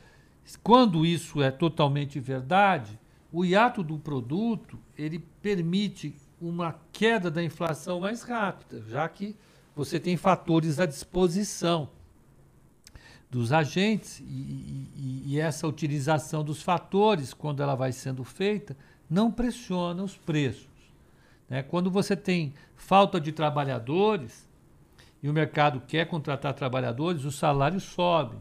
Quando 0.62 1.04
isso 1.04 1.42
é 1.42 1.50
totalmente 1.50 2.18
verdade, 2.18 2.98
o 3.32 3.44
hiato 3.44 3.82
do 3.82 3.98
produto 3.98 4.78
ele 4.96 5.18
permite 5.42 6.16
uma 6.40 6.78
queda 6.92 7.30
da 7.30 7.42
inflação 7.42 8.00
mais 8.00 8.22
rápida, 8.22 8.82
já 8.88 9.08
que 9.08 9.36
você 9.74 9.98
tem 10.00 10.16
fatores 10.16 10.78
à 10.78 10.86
disposição 10.86 11.88
dos 13.30 13.52
agentes 13.52 14.20
e, 14.20 14.22
e, 14.24 15.22
e, 15.26 15.40
essa 15.40 15.66
utilização 15.66 16.44
dos 16.44 16.62
fatores, 16.62 17.34
quando 17.34 17.62
ela 17.62 17.74
vai 17.74 17.92
sendo 17.92 18.24
feita, 18.24 18.76
não 19.10 19.30
pressiona 19.30 20.02
os 20.02 20.16
preços. 20.16 20.75
Né? 21.48 21.62
Quando 21.62 21.90
você 21.90 22.16
tem 22.16 22.54
falta 22.74 23.20
de 23.20 23.32
trabalhadores 23.32 24.48
e 25.22 25.28
o 25.28 25.32
mercado 25.32 25.80
quer 25.80 26.06
contratar 26.06 26.54
trabalhadores, 26.54 27.24
o 27.24 27.32
salário 27.32 27.80
sobe. 27.80 28.36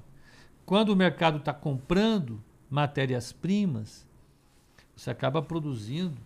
Quando 0.65 0.89
o 0.89 0.95
mercado 0.95 1.37
está 1.37 1.53
comprando 1.53 2.41
matérias-primas, 2.69 4.05
você 4.95 5.11
acaba 5.11 5.41
produzindo 5.41 6.17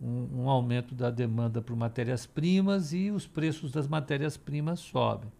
um, 0.00 0.42
um 0.42 0.50
aumento 0.50 0.94
da 0.94 1.10
demanda 1.10 1.60
por 1.60 1.76
matérias-primas 1.76 2.92
e 2.92 3.10
os 3.10 3.26
preços 3.26 3.70
das 3.70 3.86
matérias-primas 3.86 4.80
sobem. 4.80 5.30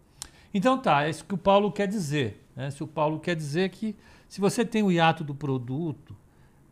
Então 0.53 0.77
tá, 0.77 1.05
é 1.05 1.09
isso 1.09 1.25
que 1.25 1.33
o 1.33 1.37
Paulo 1.37 1.71
quer 1.71 1.87
dizer. 1.87 2.45
Né? 2.55 2.69
Se 2.69 2.83
o 2.83 2.87
Paulo 2.87 3.19
quer 3.19 3.35
dizer 3.35 3.69
que 3.69 3.95
se 4.29 4.39
você 4.39 4.63
tem 4.63 4.83
o 4.83 4.91
hiato 4.91 5.23
do 5.23 5.33
produto, 5.33 6.15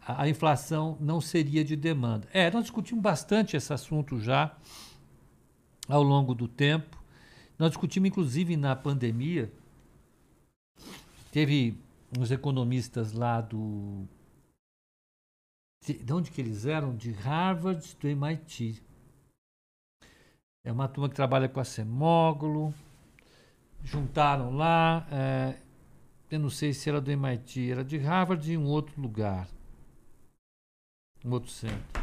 a, 0.06 0.28
inflação 0.28 0.98
não 1.00 1.22
seria 1.22 1.64
de 1.64 1.76
demanda. 1.76 2.28
É, 2.34 2.50
nós 2.52 2.64
discutimos 2.64 3.02
bastante 3.02 3.56
esse 3.56 3.72
assunto 3.72 4.20
já 4.20 4.56
ao 5.88 6.02
longo 6.02 6.34
do 6.34 6.48
tempo. 6.48 7.02
Nós 7.58 7.70
discutimos, 7.70 8.10
inclusive, 8.10 8.58
na 8.58 8.76
pandemia. 8.76 9.52
Teve 11.32 11.78
uns 12.18 12.32
economistas 12.32 13.14
lá 13.14 13.40
do 13.40 14.08
de 15.84 16.14
onde 16.14 16.30
que 16.30 16.40
eles 16.40 16.66
eram? 16.66 16.96
De 16.96 17.12
Harvard, 17.12 17.98
do 18.00 18.08
MIT. 18.08 18.82
É 20.64 20.72
uma 20.72 20.88
turma 20.88 21.10
que 21.10 21.16
trabalha 21.16 21.50
com 21.50 21.60
a 21.60 21.64
Semógulo. 21.64 22.74
Juntaram 23.84 24.56
lá. 24.56 25.08
É, 25.12 25.58
eu 26.30 26.40
não 26.40 26.52
sei 26.52 26.72
se 26.72 26.88
era 26.88 27.02
do 27.02 27.10
MIT, 27.10 27.72
era 27.72 27.84
de 27.84 27.98
Harvard 27.98 28.48
e 28.50 28.54
em 28.54 28.58
um 28.58 28.68
outro 28.68 29.02
lugar. 29.02 29.48
Um 31.24 31.32
outro 31.32 31.52
centro. 31.52 32.02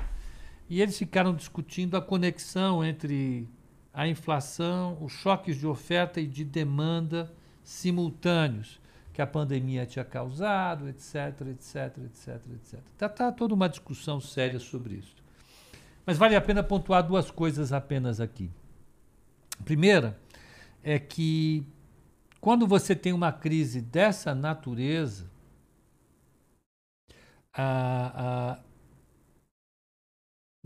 E 0.68 0.80
eles 0.80 0.98
ficaram 0.98 1.34
discutindo 1.34 1.96
a 1.96 2.02
conexão 2.02 2.84
entre 2.84 3.48
a 3.92 4.06
inflação, 4.06 4.98
os 5.00 5.12
choques 5.12 5.56
de 5.56 5.66
oferta 5.66 6.20
e 6.20 6.26
de 6.26 6.44
demanda 6.44 7.32
simultâneos 7.64 8.80
que 9.12 9.20
a 9.20 9.26
pandemia 9.26 9.84
tinha 9.84 10.04
causado, 10.04 10.88
etc, 10.88 11.40
etc, 11.50 11.98
etc, 12.04 12.28
etc. 12.54 12.80
Está 12.92 13.08
tá 13.08 13.32
toda 13.32 13.54
uma 13.54 13.68
discussão 13.68 14.20
séria 14.20 14.60
sobre 14.60 14.94
isso. 14.94 15.16
Mas 16.06 16.16
vale 16.16 16.36
a 16.36 16.40
pena 16.40 16.62
pontuar 16.62 17.02
duas 17.02 17.30
coisas 17.30 17.72
apenas 17.72 18.20
aqui. 18.20 18.48
A 19.58 19.62
primeira 19.64 20.16
é 20.84 20.98
que 20.98 21.66
quando 22.40 22.66
você 22.66 22.94
tem 22.94 23.12
uma 23.12 23.32
crise 23.32 23.80
dessa 23.80 24.34
natureza, 24.34 25.28
a, 27.52 28.52
a, 28.54 28.58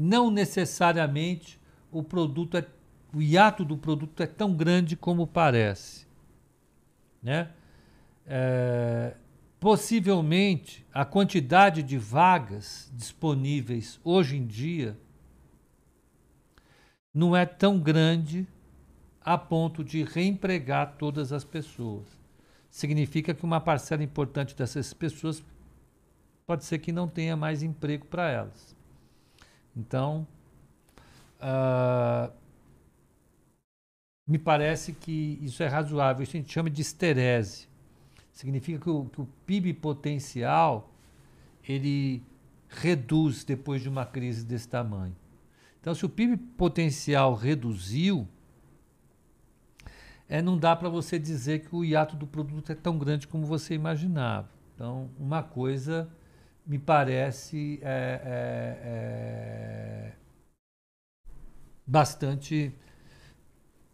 não 0.02 0.30
necessariamente 0.30 1.60
o 1.90 2.02
produto 2.02 2.56
é, 2.56 2.66
o 3.14 3.22
hiato 3.22 3.64
do 3.64 3.76
produto 3.76 4.22
é 4.22 4.26
tão 4.26 4.54
grande 4.54 4.96
como 4.96 5.26
parece, 5.26 6.06
né? 7.22 7.50
é, 8.26 9.14
possivelmente 9.60 10.84
a 10.92 11.04
quantidade 11.04 11.82
de 11.82 11.98
vagas 11.98 12.90
disponíveis 12.94 14.00
hoje 14.02 14.36
em 14.36 14.46
dia 14.46 14.96
não 17.14 17.36
é 17.36 17.44
tão 17.44 17.78
grande 17.78 18.46
a 19.20 19.36
ponto 19.38 19.84
de 19.84 20.02
reempregar 20.02 20.96
todas 20.98 21.32
as 21.32 21.44
pessoas. 21.44 22.08
Significa 22.70 23.34
que 23.34 23.44
uma 23.44 23.60
parcela 23.60 24.02
importante 24.02 24.56
dessas 24.56 24.92
pessoas 24.92 25.44
pode 26.46 26.64
ser 26.64 26.78
que 26.78 26.90
não 26.90 27.06
tenha 27.06 27.36
mais 27.36 27.62
emprego 27.62 28.06
para 28.06 28.28
elas. 28.30 28.74
Então, 29.76 30.26
uh, 31.40 32.32
me 34.26 34.38
parece 34.38 34.92
que 34.92 35.38
isso 35.42 35.62
é 35.62 35.66
razoável. 35.66 36.22
Isso 36.22 36.36
a 36.36 36.40
gente 36.40 36.52
chama 36.52 36.70
de 36.70 36.82
esterese. 36.82 37.68
Significa 38.32 38.78
que 38.78 38.90
o, 38.90 39.04
que 39.06 39.20
o 39.20 39.28
PIB 39.46 39.74
potencial 39.74 40.90
ele 41.66 42.22
reduz 42.68 43.44
depois 43.44 43.82
de 43.82 43.88
uma 43.88 44.06
crise 44.06 44.44
desse 44.44 44.68
tamanho. 44.68 45.14
Então, 45.80 45.94
se 45.94 46.06
o 46.06 46.08
PIB 46.08 46.36
potencial 46.36 47.34
reduziu, 47.34 48.26
é, 50.28 50.40
não 50.40 50.56
dá 50.56 50.74
para 50.74 50.88
você 50.88 51.18
dizer 51.18 51.60
que 51.60 51.74
o 51.74 51.84
hiato 51.84 52.16
do 52.16 52.26
produto 52.26 52.72
é 52.72 52.74
tão 52.74 52.96
grande 52.96 53.28
como 53.28 53.44
você 53.44 53.74
imaginava. 53.74 54.48
Então, 54.74 55.10
uma 55.18 55.42
coisa 55.42 56.08
me 56.66 56.78
parece 56.78 57.80
é, 57.82 58.20
é, 58.24 58.78
é 58.84 60.12
bastante 61.86 62.72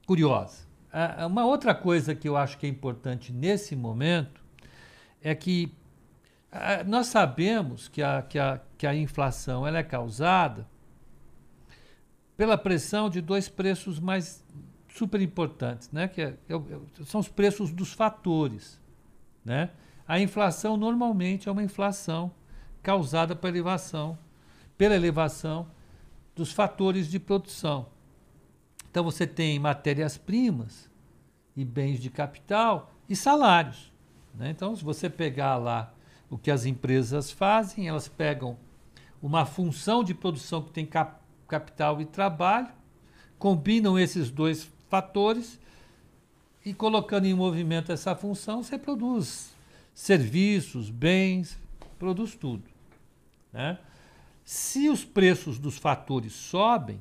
curiosa. 0.06 0.66
Ah, 0.92 1.26
uma 1.26 1.44
outra 1.44 1.74
coisa 1.74 2.14
que 2.14 2.28
eu 2.28 2.36
acho 2.36 2.58
que 2.58 2.66
é 2.66 2.68
importante 2.68 3.32
nesse 3.32 3.74
momento 3.76 4.42
é 5.22 5.34
que 5.34 5.72
nós 6.86 7.08
sabemos 7.08 7.88
que 7.88 8.02
a, 8.02 8.22
que 8.22 8.38
a, 8.38 8.60
que 8.76 8.86
a 8.86 8.94
inflação 8.94 9.66
ela 9.66 9.78
é 9.78 9.82
causada 9.82 10.66
pela 12.36 12.56
pressão 12.56 13.10
de 13.10 13.20
dois 13.20 13.48
preços 13.48 13.98
mais 13.98 14.44
super 14.88 15.20
importantes, 15.20 15.90
né? 15.92 16.08
que 16.08 16.22
é, 16.22 16.34
é, 16.48 16.54
é, 16.54 17.04
são 17.04 17.20
os 17.20 17.28
preços 17.28 17.70
dos 17.70 17.92
fatores. 17.92 18.80
Né? 19.44 19.70
A 20.06 20.18
inflação 20.20 20.76
normalmente 20.76 21.48
é 21.48 21.52
uma 21.52 21.62
inflação 21.62 22.32
causada 22.82 23.34
pela 23.34 23.56
elevação, 23.56 24.18
pela 24.76 24.94
elevação 24.94 25.66
dos 26.34 26.52
fatores 26.52 27.08
de 27.08 27.18
produção. 27.18 27.86
Então 28.90 29.04
você 29.04 29.26
tem 29.26 29.58
matérias-primas 29.58 30.90
e 31.56 31.64
bens 31.64 32.00
de 32.00 32.10
capital 32.10 32.92
e 33.08 33.16
salários. 33.16 33.92
Né? 34.34 34.50
Então, 34.50 34.74
se 34.76 34.84
você 34.84 35.10
pegar 35.10 35.56
lá 35.56 35.92
o 36.30 36.38
que 36.38 36.50
as 36.50 36.64
empresas 36.64 37.30
fazem, 37.30 37.88
elas 37.88 38.08
pegam 38.08 38.56
uma 39.20 39.44
função 39.44 40.04
de 40.04 40.14
produção 40.14 40.62
que 40.62 40.70
tem 40.70 40.86
cap 40.86 41.18
capital 41.48 41.98
e 41.98 42.04
trabalho, 42.04 42.68
combinam 43.38 43.98
esses 43.98 44.30
dois 44.30 44.70
fatores, 44.90 45.58
e 46.68 46.74
colocando 46.74 47.24
em 47.24 47.32
movimento 47.32 47.90
essa 47.90 48.14
função, 48.14 48.62
você 48.62 48.76
produz 48.76 49.54
serviços, 49.94 50.90
bens, 50.90 51.58
produz 51.98 52.34
tudo. 52.34 52.64
Né? 53.52 53.78
Se 54.44 54.88
os 54.88 55.04
preços 55.04 55.58
dos 55.58 55.76
fatores 55.76 56.32
sobem 56.32 57.00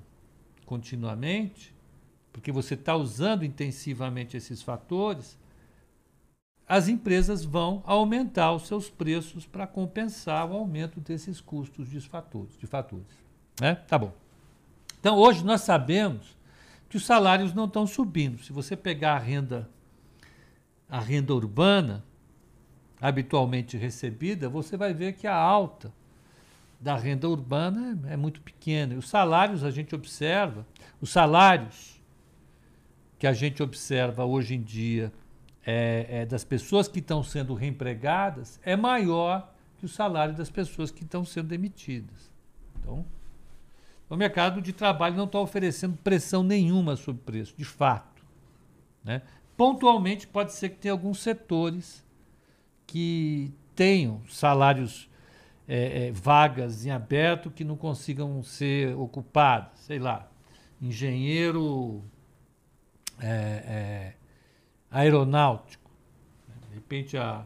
continuamente, 0.66 1.74
porque 2.34 2.52
você 2.52 2.74
está 2.74 2.96
usando 2.96 3.46
intensivamente 3.46 4.36
esses 4.36 4.62
fatores, 4.62 5.38
as 6.68 6.88
empresas 6.90 7.46
vão 7.46 7.82
aumentar 7.86 8.52
os 8.54 8.68
seus 8.68 8.90
preços 8.90 9.46
para 9.46 9.66
compensar 9.66 10.50
o 10.50 10.54
aumento 10.54 11.00
desses 11.00 11.40
custos 11.40 11.90
de 11.90 12.02
fatores. 12.02 12.58
De 12.58 12.68
fatores 12.68 13.28
né? 13.60 13.76
Tá 13.88 13.98
bom. 13.98 14.14
Então, 15.00 15.18
hoje 15.18 15.44
nós 15.44 15.62
sabemos 15.62 16.38
que 16.90 16.98
os 16.98 17.06
salários 17.06 17.54
não 17.54 17.66
estão 17.66 17.88
subindo. 17.88 18.44
Se 18.44 18.52
você 18.52 18.76
pegar 18.76 19.16
a 19.16 19.20
renda, 19.20 19.70
a 20.90 21.00
renda 21.00 21.34
urbana, 21.34 22.04
habitualmente 23.00 23.78
recebida, 23.78 24.50
você 24.50 24.76
vai 24.76 24.94
ver 24.94 25.14
que 25.14 25.28
a 25.28 25.36
alta 25.36 25.94
da 26.80 26.96
renda 26.96 27.28
urbana 27.28 28.00
é, 28.08 28.14
é 28.14 28.18
muito 28.18 28.42
pequena. 28.42 28.94
E 28.94 28.98
os 28.98 29.10
salários, 29.10 29.64
a 29.64 29.72
gente 29.72 29.96
observa, 29.96 30.66
os 31.02 31.10
salários 31.10 32.02
que 33.18 33.26
a 33.26 33.34
gente 33.34 33.64
observa 33.64 34.26
hoje 34.26 34.56
em 34.56 34.62
dia 34.62 35.12
é, 35.66 36.06
é, 36.10 36.26
das 36.26 36.44
pessoas 36.44 36.88
que 36.88 37.00
estão 37.00 37.24
sendo 37.24 37.54
reempregadas 37.54 38.60
é 38.64 38.76
maior 38.76 39.52
que 39.78 39.86
o 39.86 39.90
salário 39.90 40.36
das 40.36 40.50
pessoas 40.50 40.92
que 40.92 41.04
estão 41.04 41.26
sendo 41.26 41.48
demitidas. 41.48 42.32
Então, 42.80 43.06
o 44.10 44.16
mercado 44.16 44.62
de 44.62 44.72
trabalho 44.72 45.16
não 45.16 45.26
está 45.26 45.40
oferecendo 45.40 45.98
pressão 45.98 46.42
nenhuma 46.42 46.96
sobre 46.96 47.22
o 47.22 47.26
preço, 47.26 47.54
de 47.58 47.66
fato. 47.66 48.24
Né? 49.04 49.22
Pontualmente, 49.58 50.26
pode 50.28 50.54
ser 50.54 50.70
que 50.70 50.78
tenha 50.78 50.94
alguns 50.94 51.20
setores 51.20 52.04
que 52.88 53.54
tenham 53.76 54.22
salários 54.28 55.10
é, 55.68 56.08
é, 56.08 56.12
vagas 56.12 56.86
em 56.86 56.90
aberto 56.90 57.52
que 57.52 57.64
não 57.64 57.76
consigam 57.76 58.42
ser 58.42 58.96
ocupadas. 58.96 59.78
Sei 59.80 60.00
lá, 60.00 60.32
engenheiro 60.82 62.02
é, 63.20 63.28
é 63.30 64.14
aeronáutico. 64.90 65.92
De 66.70 66.76
repente 66.76 67.18
a, 67.18 67.46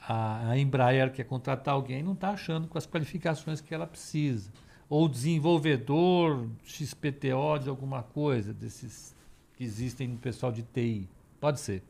a, 0.00 0.50
a 0.50 0.58
Embraer 0.58 1.12
quer 1.12 1.24
contratar 1.24 1.74
alguém 1.74 2.02
não 2.02 2.12
está 2.12 2.30
achando 2.30 2.66
com 2.66 2.76
as 2.76 2.86
qualificações 2.86 3.60
que 3.60 3.72
ela 3.72 3.86
precisa. 3.86 4.50
Ou 4.88 5.08
desenvolvedor 5.08 6.48
XPTO 6.64 7.58
de 7.62 7.68
alguma 7.70 8.02
coisa, 8.02 8.52
desses 8.52 9.16
que 9.54 9.64
existem 9.64 10.08
no 10.08 10.18
pessoal 10.18 10.52
de 10.52 10.62
TI. 10.62 11.08
Pode 11.40 11.60
ser. 11.60 11.82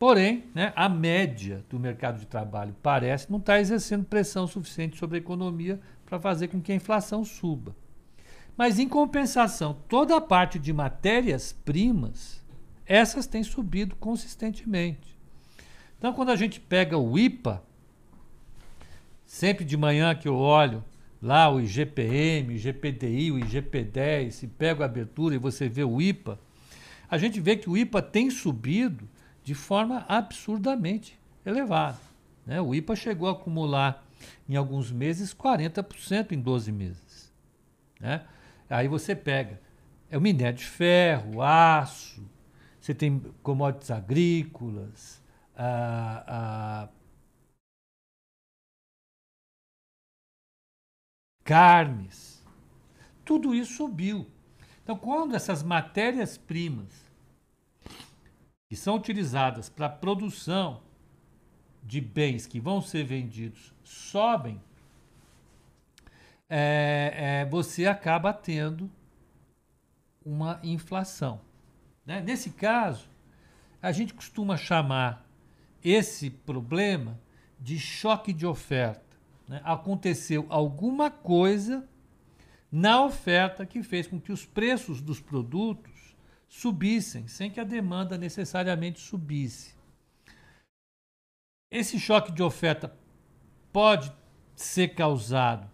Porém, 0.00 0.44
né, 0.54 0.72
a 0.74 0.88
média 0.88 1.62
do 1.68 1.78
mercado 1.78 2.18
de 2.18 2.26
trabalho 2.26 2.74
parece 2.82 3.30
não 3.30 3.38
estar 3.38 3.52
tá 3.52 3.60
exercendo 3.60 4.02
pressão 4.02 4.46
suficiente 4.46 4.96
sobre 4.96 5.18
a 5.18 5.20
economia 5.20 5.78
para 6.06 6.18
fazer 6.18 6.48
com 6.48 6.58
que 6.58 6.72
a 6.72 6.74
inflação 6.74 7.22
suba. 7.22 7.76
Mas, 8.56 8.78
em 8.78 8.88
compensação, 8.88 9.76
toda 9.86 10.16
a 10.16 10.20
parte 10.20 10.58
de 10.58 10.72
matérias-primas 10.72 12.42
essas 12.86 13.26
têm 13.26 13.42
subido 13.42 13.94
consistentemente. 13.94 15.18
Então, 15.98 16.14
quando 16.14 16.30
a 16.30 16.36
gente 16.36 16.58
pega 16.58 16.96
o 16.96 17.18
IPA, 17.18 17.62
sempre 19.26 19.66
de 19.66 19.76
manhã 19.76 20.14
que 20.14 20.26
eu 20.26 20.34
olho 20.34 20.82
lá 21.20 21.50
o 21.50 21.60
IGPM, 21.60 22.54
o 22.54 22.56
IGPDI, 22.56 23.32
o 23.32 23.38
IGP10, 23.38 24.30
se 24.30 24.46
pega 24.46 24.82
a 24.82 24.86
abertura 24.86 25.34
e 25.34 25.38
você 25.38 25.68
vê 25.68 25.84
o 25.84 26.00
IPA, 26.00 26.40
a 27.06 27.18
gente 27.18 27.38
vê 27.38 27.54
que 27.54 27.68
o 27.68 27.76
IPA 27.76 28.00
tem 28.00 28.30
subido 28.30 29.06
de 29.42 29.54
forma 29.54 30.04
absurdamente 30.08 31.18
elevada. 31.44 31.98
Né? 32.46 32.60
O 32.60 32.74
IPA 32.74 32.96
chegou 32.96 33.28
a 33.28 33.32
acumular 33.32 34.04
em 34.48 34.56
alguns 34.56 34.92
meses 34.92 35.34
40% 35.34 36.32
em 36.32 36.40
12 36.40 36.72
meses. 36.72 37.32
Né? 37.98 38.24
Aí 38.68 38.88
você 38.88 39.14
pega 39.14 39.60
é 40.10 40.18
o 40.18 40.20
minério 40.20 40.58
de 40.58 40.64
ferro, 40.64 41.40
aço, 41.40 42.28
você 42.80 42.92
tem 42.92 43.20
commodities 43.42 43.92
agrícolas, 43.92 45.22
a, 45.56 46.24
a 46.26 46.88
carnes, 51.44 52.44
tudo 53.24 53.54
isso 53.54 53.74
subiu. 53.74 54.26
Então, 54.82 54.96
quando 54.96 55.36
essas 55.36 55.62
matérias-primas 55.62 57.09
que 58.70 58.76
são 58.76 58.94
utilizadas 58.94 59.68
para 59.68 59.86
a 59.86 59.90
produção 59.90 60.80
de 61.82 62.00
bens 62.00 62.46
que 62.46 62.60
vão 62.60 62.80
ser 62.80 63.02
vendidos 63.02 63.74
sobem, 63.82 64.62
é, 66.48 67.12
é, 67.16 67.44
você 67.46 67.86
acaba 67.86 68.32
tendo 68.32 68.88
uma 70.24 70.60
inflação. 70.62 71.40
Né? 72.06 72.20
Nesse 72.20 72.50
caso, 72.50 73.08
a 73.82 73.90
gente 73.90 74.14
costuma 74.14 74.56
chamar 74.56 75.28
esse 75.82 76.30
problema 76.30 77.18
de 77.58 77.76
choque 77.76 78.32
de 78.32 78.46
oferta. 78.46 79.16
Né? 79.48 79.60
Aconteceu 79.64 80.46
alguma 80.48 81.10
coisa 81.10 81.88
na 82.70 83.04
oferta 83.04 83.66
que 83.66 83.82
fez 83.82 84.06
com 84.06 84.20
que 84.20 84.30
os 84.30 84.46
preços 84.46 85.00
dos 85.00 85.18
produtos 85.18 85.89
subissem, 86.50 87.28
sem 87.28 87.48
que 87.48 87.60
a 87.60 87.64
demanda 87.64 88.18
necessariamente 88.18 88.98
subisse. 88.98 89.72
Esse 91.70 91.98
choque 91.98 92.32
de 92.32 92.42
oferta 92.42 92.92
pode 93.72 94.12
ser 94.56 94.88
causado 94.88 95.70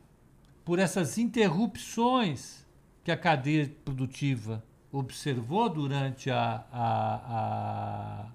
por 0.63 0.79
essas 0.79 1.17
interrupções 1.17 2.67
que 3.03 3.11
a 3.11 3.17
cadeia 3.17 3.75
produtiva 3.87 4.63
observou 4.93 5.69
durante 5.71 6.31
a, 6.31 6.67
a, 6.71 8.29
a, 8.29 8.33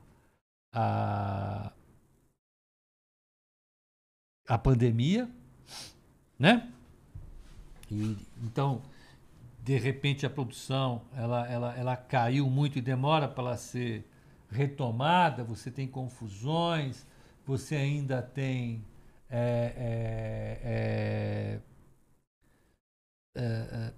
a, 0.73 1.73
a 4.47 4.58
pandemia, 4.58 5.30
né? 6.39 6.71
E, 7.91 8.17
então, 8.41 8.82
de 9.63 9.78
repente, 9.78 10.26
a 10.26 10.30
produção 10.30 11.04
ela, 11.15 11.47
ela, 11.47 11.76
ela 11.78 11.95
caiu 11.95 12.50
muito 12.50 12.80
e 12.80 12.82
demora 12.82 13.28
para 13.28 13.56
ser 13.58 14.10
retomada, 14.50 15.43
você 15.43 15.69
tem 15.69 15.88
confusões, 15.88 17.06
você 17.45 17.76
ainda 17.76 18.21
tem 18.21 18.84
é, 19.30 20.60
é, 20.65 21.60
é, 23.36 23.93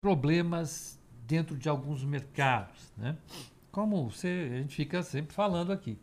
problemas 0.00 1.00
dentro 1.26 1.56
de 1.56 1.68
alguns 1.68 2.04
mercados, 2.04 2.92
né? 2.96 3.16
Como 3.70 4.10
você, 4.10 4.50
a 4.52 4.58
gente 4.58 4.74
fica 4.74 5.02
sempre 5.02 5.34
falando 5.34 5.72
aqui. 5.72 5.98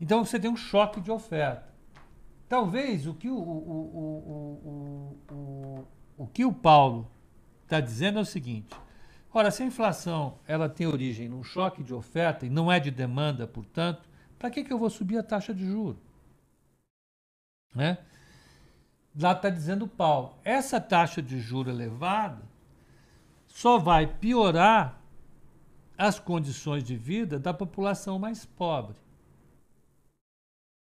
Então 0.00 0.24
você 0.24 0.38
tem 0.38 0.50
um 0.50 0.56
choque 0.56 1.00
de 1.00 1.10
oferta. 1.10 1.72
Talvez 2.48 3.06
o 3.06 3.14
que 3.14 3.28
o, 3.28 3.36
o, 3.36 5.20
o, 5.28 5.34
o 5.34 5.86
que 6.32 6.44
o 6.44 6.52
Paulo 6.52 7.10
está 7.62 7.80
dizendo 7.80 8.18
é 8.18 8.22
o 8.22 8.26
seguinte: 8.26 8.74
ora, 9.32 9.50
se 9.50 9.62
a 9.62 9.66
inflação 9.66 10.38
ela 10.46 10.68
tem 10.68 10.86
origem 10.86 11.28
num 11.28 11.42
choque 11.42 11.82
de 11.82 11.92
oferta 11.92 12.46
e 12.46 12.50
não 12.50 12.70
é 12.70 12.78
de 12.78 12.90
demanda, 12.90 13.46
portanto, 13.46 14.08
para 14.38 14.50
que, 14.50 14.64
que 14.64 14.72
eu 14.72 14.78
vou 14.78 14.90
subir 14.90 15.18
a 15.18 15.22
taxa 15.22 15.54
de 15.54 15.66
juros? 15.66 16.02
Né? 17.74 17.98
Lá 19.18 19.32
está 19.32 19.48
dizendo 19.48 19.84
o 19.84 19.88
Paulo, 19.88 20.36
essa 20.44 20.80
taxa 20.80 21.22
de 21.22 21.40
juro 21.40 21.70
elevada 21.70 22.42
só 23.46 23.78
vai 23.78 24.06
piorar 24.06 25.00
as 25.96 26.18
condições 26.18 26.82
de 26.82 26.96
vida 26.96 27.38
da 27.38 27.54
população 27.54 28.18
mais 28.18 28.44
pobre. 28.44 28.96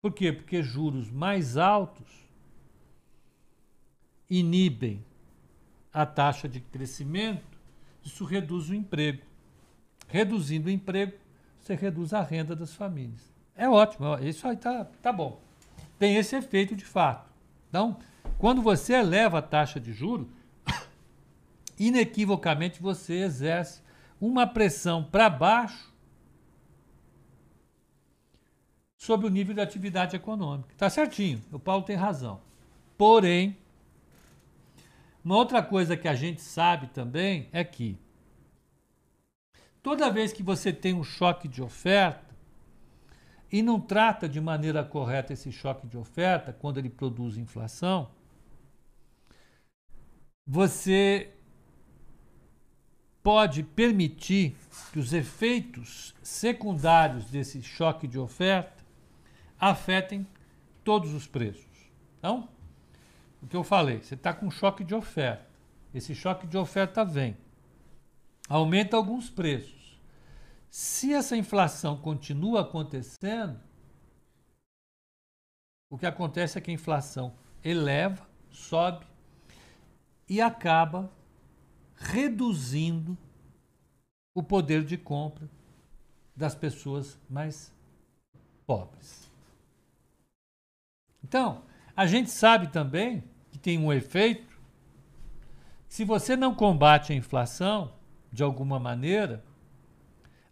Por 0.02 0.12
quê? 0.12 0.32
Porque 0.32 0.64
juros 0.64 1.12
mais 1.12 1.58
altos 1.58 2.28
inibem 4.30 5.06
a 5.98 6.06
taxa 6.06 6.48
de 6.48 6.60
crescimento, 6.60 7.58
isso 8.06 8.24
reduz 8.24 8.70
o 8.70 8.76
emprego. 8.76 9.24
Reduzindo 10.08 10.68
o 10.68 10.70
emprego, 10.70 11.14
você 11.60 11.74
reduz 11.74 12.14
a 12.14 12.22
renda 12.22 12.56
das 12.56 12.76
famílias. 12.76 13.34
É 13.56 13.68
ótimo, 13.68 14.16
isso 14.20 14.48
aí 14.48 14.56
tá, 14.56 14.86
tá 15.02 15.12
bom. 15.12 15.42
Tem 15.98 16.16
esse 16.16 16.36
efeito 16.36 16.76
de 16.76 16.86
fato. 16.86 17.28
Então, 17.68 17.98
quando 18.38 18.62
você 18.62 18.94
eleva 18.94 19.40
a 19.40 19.42
taxa 19.42 19.80
de 19.80 19.92
juros, 19.92 20.28
inequivocamente 21.80 22.80
você 22.80 23.16
exerce 23.16 23.82
uma 24.22 24.46
pressão 24.46 25.04
para 25.04 25.32
baixo 25.32 25.92
sobre 28.96 29.26
o 29.26 29.32
nível 29.32 29.56
de 29.56 29.62
atividade 29.62 30.16
econômica. 30.16 30.74
Está 30.74 30.92
certinho, 30.92 31.42
o 31.52 31.58
Paulo 31.58 31.82
tem 31.82 31.96
razão. 31.96 32.40
Porém, 32.96 33.58
uma 35.28 35.36
outra 35.36 35.62
coisa 35.62 35.98
que 35.98 36.08
a 36.08 36.16
gente 36.16 36.42
sabe 36.42 36.88
também 36.88 37.50
é 37.52 37.62
que 37.62 38.00
toda 39.84 40.10
vez 40.10 40.32
que 40.32 40.42
você 40.42 40.72
tem 40.72 40.94
um 40.94 41.04
choque 41.04 41.50
de 41.50 41.62
oferta 41.62 42.34
e 43.52 43.62
não 43.62 43.78
trata 43.78 44.30
de 44.30 44.40
maneira 44.40 44.86
correta 44.86 45.34
esse 45.34 45.52
choque 45.52 45.86
de 45.86 45.98
oferta, 45.98 46.54
quando 46.54 46.78
ele 46.78 46.90
produz 46.90 47.36
inflação, 47.36 48.10
você 50.46 51.30
pode 53.22 53.64
permitir 53.64 54.56
que 54.94 55.00
os 55.00 55.12
efeitos 55.12 56.16
secundários 56.24 57.26
desse 57.26 57.62
choque 57.62 58.08
de 58.08 58.18
oferta 58.18 58.82
afetem 59.60 60.26
todos 60.86 61.14
os 61.14 61.28
preços. 61.28 61.68
Então, 62.18 62.48
o 63.42 63.48
que 63.48 63.56
eu 63.56 63.64
falei, 63.64 64.02
você 64.02 64.16
está 64.16 64.34
com 64.34 64.50
choque 64.50 64.84
de 64.84 64.96
oferta. 64.96 65.48
Esse 65.94 66.14
choque 66.14 66.46
de 66.46 66.58
oferta 66.58 67.04
vem, 67.06 67.38
aumenta 68.48 68.98
alguns 68.98 69.30
preços. 69.30 70.00
Se 70.70 71.14
essa 71.14 71.36
inflação 71.36 71.98
continua 71.98 72.62
acontecendo, 72.62 73.60
o 75.90 75.98
que 75.98 76.06
acontece 76.06 76.58
é 76.58 76.62
que 76.62 76.70
a 76.70 76.74
inflação 76.74 77.34
eleva, 77.64 78.28
sobe 78.50 79.06
e 80.28 80.42
acaba 80.42 81.10
reduzindo 81.96 83.18
o 84.36 84.44
poder 84.44 84.84
de 84.84 84.98
compra 84.98 85.50
das 86.36 86.54
pessoas 86.54 87.18
mais 87.30 87.74
pobres. 88.66 89.32
Então, 91.24 91.64
a 91.98 92.06
gente 92.06 92.30
sabe 92.30 92.68
também 92.68 93.24
que 93.50 93.58
tem 93.58 93.80
um 93.80 93.92
efeito. 93.92 94.46
Se 95.88 96.06
você 96.06 96.36
não 96.36 96.54
combate 96.54 97.12
a 97.12 97.16
inflação 97.16 97.92
de 98.32 98.44
alguma 98.44 98.80
maneira, 98.80 99.44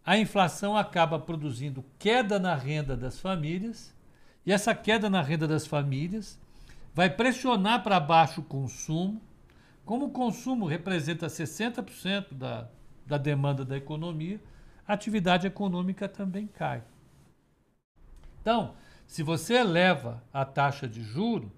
a 0.04 0.18
inflação 0.18 0.76
acaba 0.76 1.20
produzindo 1.20 1.84
queda 2.00 2.40
na 2.40 2.56
renda 2.56 2.96
das 2.96 3.20
famílias, 3.20 3.94
e 4.44 4.52
essa 4.52 4.74
queda 4.74 5.08
na 5.08 5.22
renda 5.22 5.46
das 5.46 5.64
famílias 5.68 6.36
vai 6.92 7.08
pressionar 7.08 7.84
para 7.84 8.00
baixo 8.00 8.40
o 8.40 8.44
consumo. 8.44 9.22
Como 9.84 10.06
o 10.06 10.10
consumo 10.10 10.66
representa 10.66 11.28
60% 11.28 12.34
da, 12.34 12.68
da 13.06 13.18
demanda 13.18 13.64
da 13.64 13.76
economia, 13.76 14.40
a 14.86 14.94
atividade 14.94 15.46
econômica 15.46 16.08
também 16.08 16.48
cai. 16.48 16.82
Então, 18.40 18.74
se 19.06 19.22
você 19.22 19.54
eleva 19.54 20.22
a 20.32 20.44
taxa 20.44 20.88
de 20.88 21.02
juro 21.02 21.50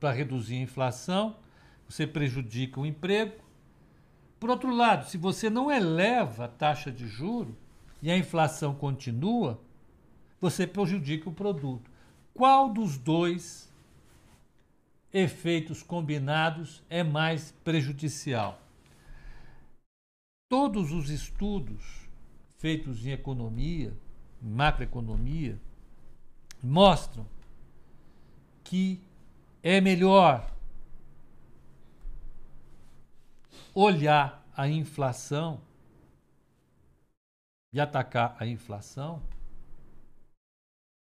para 0.00 0.12
reduzir 0.12 0.56
a 0.56 0.62
inflação, 0.62 1.36
você 1.88 2.06
prejudica 2.06 2.80
o 2.80 2.86
emprego. 2.86 3.36
Por 4.40 4.50
outro 4.50 4.74
lado, 4.74 5.08
se 5.08 5.18
você 5.18 5.50
não 5.50 5.70
eleva 5.70 6.44
a 6.44 6.48
taxa 6.48 6.90
de 6.90 7.06
juro 7.06 7.56
e 8.02 8.10
a 8.10 8.16
inflação 8.16 8.74
continua, 8.74 9.60
você 10.40 10.66
prejudica 10.66 11.28
o 11.28 11.34
produto. 11.34 11.90
Qual 12.32 12.72
dos 12.72 12.96
dois 12.96 13.72
efeitos 15.12 15.82
combinados 15.82 16.82
é 16.88 17.02
mais 17.02 17.52
prejudicial? 17.64 18.62
Todos 20.48 20.92
os 20.92 21.10
estudos 21.10 22.08
feitos 22.56 23.04
em 23.04 23.10
economia, 23.10 23.92
macroeconomia, 24.40 25.60
mostram 26.62 27.26
que 28.64 29.00
é 29.62 29.80
melhor 29.80 30.50
olhar 33.74 34.44
a 34.56 34.68
inflação 34.68 35.60
e 37.72 37.80
atacar 37.80 38.36
a 38.40 38.46
inflação 38.46 39.22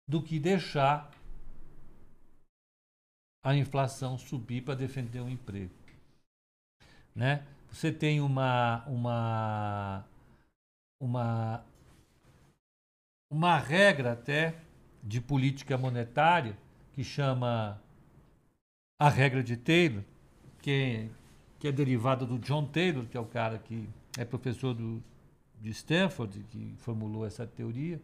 do 0.08 0.22
que 0.22 0.38
deixar 0.38 1.10
a 3.44 3.54
inflação 3.54 4.18
subir 4.18 4.62
para 4.62 4.74
defender 4.74 5.20
o 5.20 5.28
emprego. 5.28 5.74
Né? 7.14 7.46
Você 7.70 7.92
tem 7.92 8.20
uma 8.20 8.84
uma 8.86 10.04
uma 11.00 11.64
uma 13.30 13.58
regra 13.58 14.12
até 14.12 14.63
de 15.04 15.20
política 15.20 15.76
monetária 15.76 16.56
que 16.94 17.04
chama 17.04 17.80
a 18.98 19.08
regra 19.10 19.42
de 19.42 19.56
Taylor, 19.56 20.02
que 20.62 20.70
é, 20.70 21.08
que 21.58 21.68
é 21.68 21.72
derivada 21.72 22.24
do 22.24 22.38
John 22.38 22.64
Taylor, 22.64 23.04
que 23.04 23.16
é 23.16 23.20
o 23.20 23.26
cara 23.26 23.58
que 23.58 23.86
é 24.16 24.24
professor 24.24 24.72
do, 24.72 25.02
de 25.60 25.70
Stanford, 25.70 26.42
que 26.50 26.74
formulou 26.78 27.26
essa 27.26 27.46
teoria, 27.46 28.00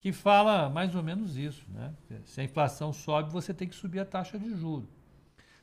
que 0.00 0.12
fala 0.12 0.68
mais 0.68 0.94
ou 0.94 1.02
menos 1.02 1.36
isso. 1.36 1.64
Né? 1.70 1.94
Se 2.26 2.40
a 2.40 2.44
inflação 2.44 2.92
sobe, 2.92 3.32
você 3.32 3.54
tem 3.54 3.68
que 3.68 3.74
subir 3.74 4.00
a 4.00 4.04
taxa 4.04 4.38
de 4.38 4.50
juros. 4.54 4.88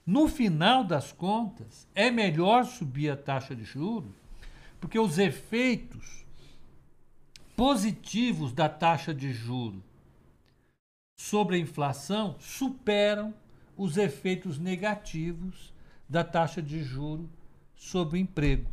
No 0.06 0.28
final 0.28 0.84
das 0.84 1.12
contas, 1.12 1.88
é 1.94 2.10
melhor 2.10 2.66
subir 2.66 3.10
a 3.10 3.18
taxa 3.18 3.56
de 3.56 3.64
juros, 3.64 4.16
porque 4.80 4.98
os 4.98 5.20
efeitos 5.20 6.26
positivos 7.56 8.54
da 8.54 8.70
taxa 8.70 9.14
de 9.14 9.34
juros 9.34 9.87
sobre 11.18 11.56
a 11.56 11.60
inflação 11.60 12.36
superam 12.40 13.34
os 13.76 13.98
efeitos 13.98 14.60
negativos 14.60 15.74
da 16.08 16.24
taxa 16.24 16.62
de 16.62 16.82
juro 16.84 17.28
sobre 17.76 18.18
o 18.18 18.22
emprego. 18.22 18.70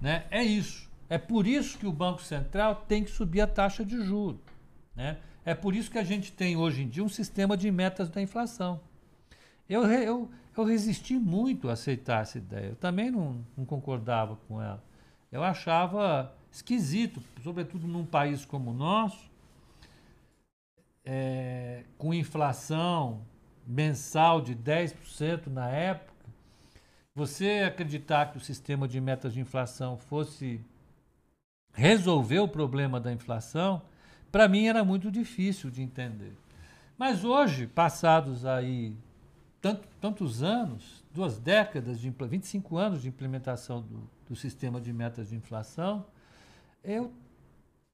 Né? 0.00 0.26
É 0.30 0.42
isso. 0.42 0.90
É 1.08 1.18
por 1.18 1.46
isso 1.46 1.78
que 1.78 1.86
o 1.86 1.92
Banco 1.92 2.22
Central 2.22 2.84
tem 2.88 3.04
que 3.04 3.10
subir 3.10 3.42
a 3.42 3.46
taxa 3.46 3.84
de 3.84 4.02
juros. 4.02 4.40
Né? 4.96 5.18
É 5.44 5.54
por 5.54 5.76
isso 5.76 5.90
que 5.90 5.98
a 5.98 6.04
gente 6.04 6.32
tem 6.32 6.56
hoje 6.56 6.82
em 6.82 6.88
dia 6.88 7.04
um 7.04 7.08
sistema 7.08 7.56
de 7.56 7.70
metas 7.70 8.08
da 8.08 8.20
inflação. 8.20 8.80
Eu, 9.68 9.84
eu, 9.84 10.30
eu 10.56 10.64
resisti 10.64 11.16
muito 11.18 11.68
a 11.68 11.74
aceitar 11.74 12.22
essa 12.22 12.38
ideia. 12.38 12.70
Eu 12.70 12.76
também 12.76 13.10
não, 13.10 13.44
não 13.56 13.64
concordava 13.64 14.36
com 14.48 14.60
ela 14.60 14.82
eu 15.32 15.42
achava 15.42 16.32
esquisito, 16.52 17.22
sobretudo 17.42 17.88
num 17.88 18.04
país 18.04 18.44
como 18.44 18.70
o 18.70 18.74
nosso, 18.74 19.30
é, 21.04 21.84
com 21.96 22.12
inflação 22.12 23.22
mensal 23.66 24.40
de 24.42 24.54
10% 24.54 25.46
na 25.46 25.68
época, 25.70 26.12
você 27.14 27.64
acreditar 27.66 28.30
que 28.30 28.36
o 28.36 28.40
sistema 28.40 28.86
de 28.86 29.00
metas 29.00 29.32
de 29.32 29.40
inflação 29.40 29.96
fosse 29.96 30.60
resolver 31.72 32.40
o 32.40 32.48
problema 32.48 33.00
da 33.00 33.12
inflação, 33.12 33.82
para 34.30 34.46
mim 34.48 34.66
era 34.66 34.84
muito 34.84 35.10
difícil 35.10 35.70
de 35.70 35.82
entender. 35.82 36.36
Mas 36.98 37.24
hoje, 37.24 37.66
passados 37.66 38.44
aí 38.44 38.96
tanto, 39.62 39.88
tantos 40.00 40.42
anos, 40.42 41.04
duas 41.14 41.38
décadas, 41.38 42.00
de 42.00 42.10
25 42.10 42.76
anos 42.76 43.00
de 43.00 43.08
implementação 43.08 43.80
do, 43.80 44.10
do 44.28 44.34
sistema 44.36 44.80
de 44.80 44.92
metas 44.92 45.28
de 45.28 45.36
inflação, 45.36 46.04
eu 46.82 47.12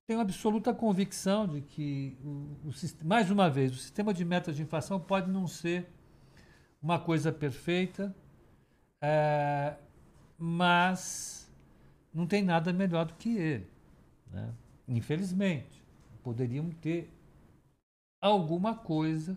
tenho 0.06 0.18
absoluta 0.18 0.72
convicção 0.72 1.46
de 1.46 1.60
que, 1.60 2.16
o, 2.24 2.70
o, 2.70 3.06
mais 3.06 3.30
uma 3.30 3.50
vez, 3.50 3.70
o 3.72 3.76
sistema 3.76 4.14
de 4.14 4.24
metas 4.24 4.56
de 4.56 4.62
inflação 4.62 4.98
pode 4.98 5.30
não 5.30 5.46
ser 5.46 5.86
uma 6.80 6.98
coisa 6.98 7.30
perfeita, 7.30 8.16
é, 9.02 9.76
mas 10.38 11.52
não 12.14 12.26
tem 12.26 12.42
nada 12.42 12.72
melhor 12.72 13.04
do 13.04 13.14
que 13.14 13.36
ele. 13.36 13.68
Né? 14.32 14.54
Infelizmente, 14.88 15.84
poderíamos 16.22 16.74
ter 16.76 17.12
alguma 18.22 18.74
coisa 18.74 19.36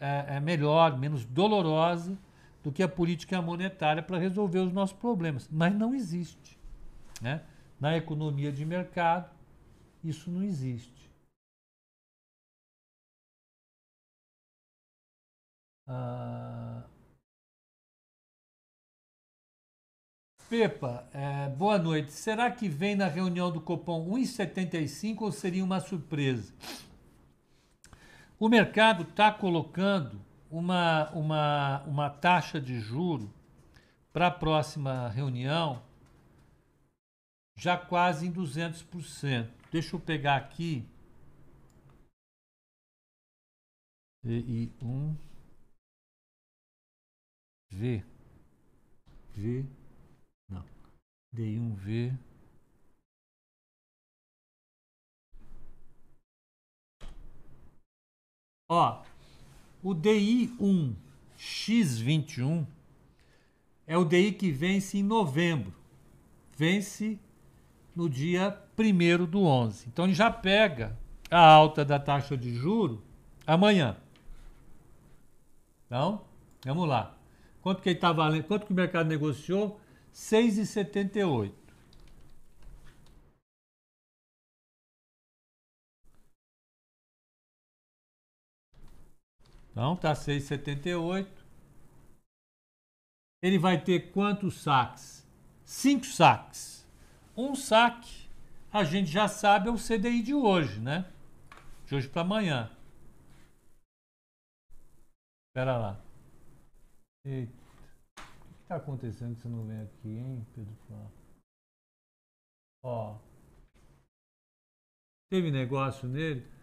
é, 0.00 0.36
é 0.36 0.40
melhor, 0.40 0.98
menos 0.98 1.24
dolorosa 1.24 2.16
do 2.62 2.72
que 2.72 2.82
a 2.82 2.88
política 2.88 3.40
monetária 3.40 4.02
para 4.02 4.18
resolver 4.18 4.58
os 4.58 4.72
nossos 4.72 4.96
problemas. 4.96 5.48
Mas 5.50 5.74
não 5.74 5.94
existe. 5.94 6.58
Né? 7.20 7.42
Na 7.78 7.96
economia 7.96 8.50
de 8.52 8.64
mercado, 8.64 9.30
isso 10.02 10.30
não 10.30 10.42
existe. 10.42 11.10
Ah... 15.86 16.84
Pepa, 20.48 21.08
é, 21.12 21.48
boa 21.48 21.76
noite. 21.76 22.12
Será 22.12 22.50
que 22.52 22.68
vem 22.68 22.94
na 22.94 23.08
reunião 23.08 23.50
do 23.50 23.60
Copom 23.60 24.08
1,75 24.10 25.22
ou 25.22 25.32
seria 25.32 25.64
uma 25.64 25.80
surpresa? 25.80 26.54
O 28.38 28.48
mercado 28.48 29.02
está 29.02 29.32
colocando 29.32 30.20
uma, 30.50 31.10
uma, 31.12 31.82
uma 31.84 32.10
taxa 32.10 32.60
de 32.60 32.78
juro 32.78 33.32
para 34.12 34.26
a 34.26 34.30
próxima 34.30 35.08
reunião 35.08 35.82
já 37.56 37.78
quase 37.78 38.26
em 38.26 38.32
200%. 38.32 39.50
Deixa 39.72 39.96
eu 39.96 40.00
pegar 40.00 40.36
aqui. 40.36 40.86
E, 44.24 44.70
um. 44.82 45.16
V. 47.70 48.04
V. 49.34 49.66
Não. 50.48 50.64
DI1V. 51.34 52.25
Ó, 58.68 59.02
o 59.82 59.94
DI1 59.94 60.94
X21 61.38 62.66
é 63.86 63.96
o 63.96 64.04
DI 64.04 64.32
que 64.32 64.50
vence 64.50 64.98
em 64.98 65.02
novembro. 65.02 65.72
Vence 66.56 67.18
no 67.94 68.08
dia 68.08 68.60
1 68.76 69.24
do 69.26 69.42
11. 69.44 69.86
Então 69.88 70.04
ele 70.04 70.14
já 70.14 70.30
pega 70.30 70.98
a 71.30 71.40
alta 71.40 71.84
da 71.84 71.98
taxa 71.98 72.36
de 72.36 72.54
juro 72.54 73.02
amanhã. 73.46 73.96
Então, 75.86 76.22
vamos 76.64 76.88
lá. 76.88 77.16
Quanto 77.62 77.80
que 77.82 77.90
ele 77.90 77.96
está 77.96 78.12
valendo? 78.12 78.44
Quanto 78.44 78.66
que 78.66 78.72
o 78.72 78.76
mercado 78.76 79.06
negociou? 79.06 79.80
6,78. 80.12 81.52
Então, 89.76 89.94
tá 89.94 90.14
6,78. 90.14 91.28
Ele 93.42 93.58
vai 93.58 93.84
ter 93.84 94.10
quantos 94.10 94.62
saques? 94.62 95.22
Cinco 95.66 96.06
saques. 96.06 96.88
Um 97.36 97.54
saque, 97.54 98.26
a 98.72 98.84
gente 98.84 99.10
já 99.10 99.28
sabe, 99.28 99.68
é 99.68 99.70
o 99.70 99.76
CDI 99.76 100.22
de 100.22 100.32
hoje, 100.32 100.80
né? 100.80 101.12
De 101.84 101.94
hoje 101.94 102.08
para 102.08 102.22
amanhã. 102.22 102.74
Espera 105.50 105.76
lá. 105.76 106.00
Eita. 107.26 107.52
O 107.52 108.54
que 108.54 108.62
está 108.62 108.76
acontecendo 108.76 109.36
que 109.36 109.42
você 109.42 109.48
não 109.48 109.66
vem 109.66 109.82
aqui, 109.82 110.08
hein, 110.08 110.46
Pedro? 110.54 110.74
Ó. 112.82 113.18
Teve 115.28 115.50
negócio 115.50 116.08
nele? 116.08 116.55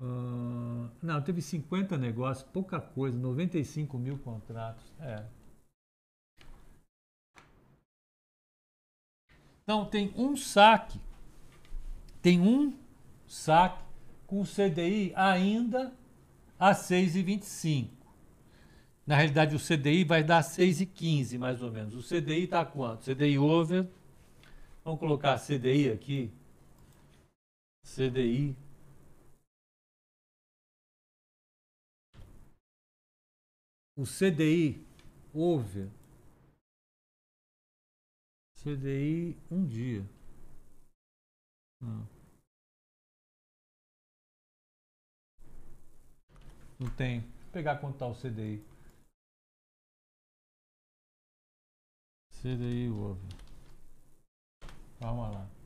Uh, 0.00 0.88
não, 1.02 1.20
teve 1.20 1.42
50 1.42 1.98
negócios, 1.98 2.48
pouca 2.50 2.80
coisa, 2.80 3.18
95 3.18 3.98
mil 3.98 4.18
contratos. 4.18 4.90
É. 4.98 5.24
Então 9.62 9.84
tem 9.84 10.12
um 10.16 10.36
saque, 10.36 10.98
tem 12.22 12.40
um 12.40 12.74
saque 13.26 13.84
com 14.26 14.42
CDI 14.42 15.12
ainda 15.14 15.92
a 16.58 16.72
6,25. 16.72 17.90
Na 19.06 19.16
realidade, 19.16 19.56
o 19.56 19.58
CDI 19.58 20.04
vai 20.04 20.22
dar 20.22 20.42
6,15 20.42 21.38
mais 21.38 21.62
ou 21.62 21.70
menos. 21.70 21.94
O 21.94 22.02
CDI 22.02 22.44
está 22.44 22.64
quanto? 22.64 23.04
CDI 23.04 23.38
over. 23.38 23.86
Vamos 24.84 25.00
colocar 25.00 25.36
CDI 25.38 25.90
aqui. 25.90 26.30
CDI 27.84 28.56
o 34.00 34.04
CDI 34.04 34.82
over 35.34 35.90
CDI 38.54 39.36
um 39.50 39.66
dia. 39.66 40.02
Não. 41.82 42.08
Não 46.78 46.90
tem. 46.96 47.20
Vou 47.20 47.52
pegar 47.52 47.78
quanto 47.78 47.94
está 47.94 48.06
o 48.06 48.14
CDI. 48.14 48.64
CDI 52.40 52.88
over. 52.88 53.22
Calma 54.98 55.28
lá. 55.28 55.59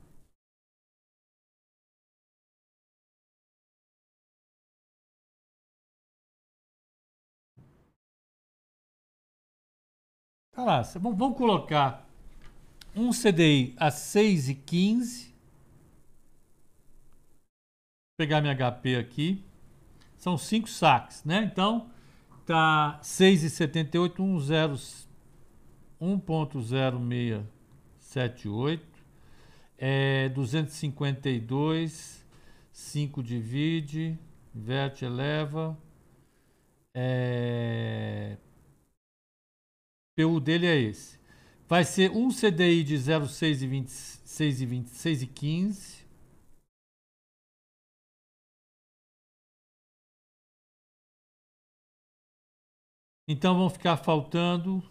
Tá 10.55 10.63
lá, 10.63 10.81
vamos 11.01 11.37
colocar 11.37 12.07
um 12.95 13.11
CDI 13.11 13.75
a 13.75 13.89
6,15. 13.89 15.33
Pegar 18.17 18.39
minha 18.39 18.55
HP 18.55 18.95
aqui. 18.95 19.43
São 20.17 20.37
cinco 20.37 20.69
saques, 20.69 21.25
né? 21.25 21.43
Então, 21.43 21.91
tá 22.45 22.97
6,78, 23.03 24.15
1.0678. 26.01 28.79
É 29.77 30.29
252, 30.29 32.25
5 32.71 33.21
divide, 33.21 34.17
verte 34.53 35.03
eleva. 35.03 35.77
É, 36.93 38.37
PU 40.15 40.39
dele 40.39 40.65
é 40.65 40.75
esse. 40.75 41.19
Vai 41.67 41.83
ser 41.83 42.11
um 42.11 42.29
CDI 42.29 42.83
de 42.83 42.95
0,6 42.95 43.61
e 44.61 44.65
26 44.65 45.21
e 45.23 45.27
15. 45.27 46.05
Então 53.27 53.57
vão 53.57 53.69
ficar 53.69 53.97
faltando. 53.97 54.81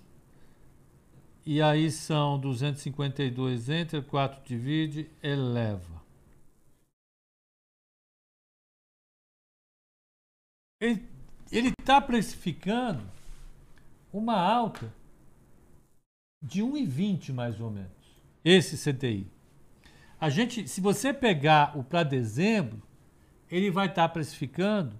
E 1.46 1.60
aí 1.62 1.90
são 1.90 2.38
252 2.40 3.68
entre 3.68 4.02
4 4.02 4.42
divide, 4.44 5.10
eleva. 5.22 6.02
Ele 10.80 11.72
está 11.78 12.00
precificando 12.00 13.08
uma 14.12 14.38
alta 14.38 14.92
de 16.44 16.62
1,20 16.62 17.32
mais 17.32 17.58
ou 17.58 17.70
menos, 17.70 17.90
esse 18.44 18.76
CTI. 18.76 19.26
A 20.20 20.28
gente, 20.28 20.68
se 20.68 20.80
você 20.80 21.12
pegar 21.12 21.76
o 21.76 21.82
para 21.82 22.02
dezembro, 22.02 22.82
ele 23.50 23.70
vai 23.70 23.86
estar 23.86 24.08
tá 24.08 24.12
precificando 24.12 24.98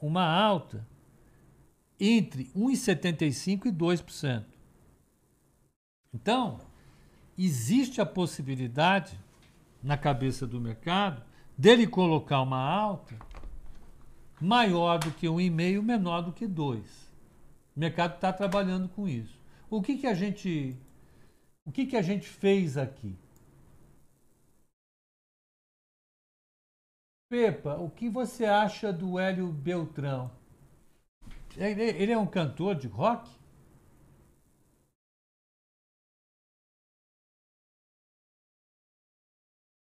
uma 0.00 0.24
alta 0.24 0.86
entre 1.98 2.44
1,75% 2.56 3.66
e 3.66 3.72
2%. 3.72 4.44
Então, 6.14 6.60
existe 7.36 8.00
a 8.00 8.06
possibilidade 8.06 9.18
na 9.82 9.96
cabeça 9.96 10.46
do 10.46 10.60
mercado 10.60 11.22
dele 11.56 11.88
colocar 11.88 12.40
uma 12.40 12.58
alta 12.58 13.16
maior 14.40 14.98
do 14.98 15.10
que 15.10 15.26
1,5, 15.26 15.82
menor 15.82 16.22
do 16.22 16.32
que 16.32 16.46
2. 16.46 16.80
O 17.76 17.80
mercado 17.80 18.14
está 18.14 18.32
trabalhando 18.32 18.88
com 18.88 19.08
isso. 19.08 19.37
O 19.70 19.82
que, 19.82 19.98
que 19.98 20.06
a 20.06 20.14
gente 20.14 20.76
o 21.66 21.70
que, 21.72 21.84
que 21.84 21.96
a 21.96 22.02
gente 22.02 22.26
fez 22.26 22.78
aqui? 22.78 23.14
Pepa, 27.28 27.76
o 27.76 27.90
que 27.90 28.08
você 28.08 28.46
acha 28.46 28.90
do 28.90 29.18
Hélio 29.18 29.52
Beltrão? 29.52 30.30
Ele, 31.56 32.10
é 32.12 32.16
um 32.16 32.26
cantor 32.26 32.74
de 32.74 32.88
rock? 32.88 33.30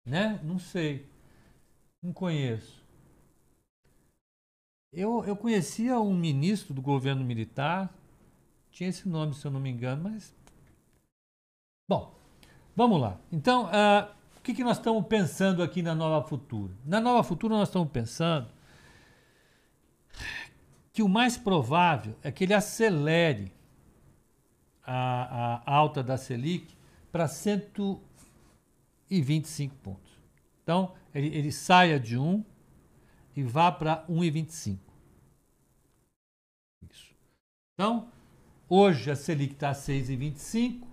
Né? 0.04 0.38
Não 0.44 0.58
sei. 0.58 1.08
Não 2.02 2.12
conheço. 2.12 2.84
Eu, 4.92 5.24
eu 5.24 5.34
conhecia 5.36 5.98
um 5.98 6.14
ministro 6.14 6.74
do 6.74 6.82
governo 6.82 7.24
militar 7.24 7.94
tinha 8.70 8.88
esse 8.88 9.06
nome, 9.08 9.34
se 9.34 9.46
eu 9.46 9.50
não 9.50 9.60
me 9.60 9.70
engano, 9.70 10.04
mas. 10.04 10.34
Bom, 11.88 12.14
vamos 12.74 13.00
lá. 13.00 13.18
Então, 13.30 13.66
uh, 13.66 14.10
o 14.36 14.40
que, 14.42 14.54
que 14.54 14.64
nós 14.64 14.78
estamos 14.78 15.06
pensando 15.06 15.62
aqui 15.62 15.82
na 15.82 15.94
Nova 15.94 16.26
Futura? 16.26 16.72
Na 16.84 17.00
Nova 17.00 17.22
Futura, 17.22 17.56
nós 17.56 17.68
estamos 17.68 17.90
pensando 17.90 18.48
que 20.92 21.02
o 21.02 21.08
mais 21.08 21.36
provável 21.36 22.16
é 22.22 22.32
que 22.32 22.44
ele 22.44 22.54
acelere 22.54 23.52
a, 24.82 25.62
a 25.64 25.74
alta 25.74 26.02
da 26.02 26.16
Selic 26.16 26.74
para 27.12 27.28
125 27.28 29.74
pontos. 29.76 30.18
Então, 30.62 30.94
ele, 31.14 31.28
ele 31.36 31.52
saia 31.52 31.98
de 31.98 32.18
1 32.18 32.44
e 33.36 33.42
vá 33.42 33.70
para 33.70 34.06
1,25. 34.06 34.78
Isso. 36.88 37.14
Então, 37.74 38.10
Hoje 38.72 39.10
a 39.10 39.16
Selic 39.16 39.54
está 39.54 39.70
a 39.70 39.74
6,25. 39.74 40.86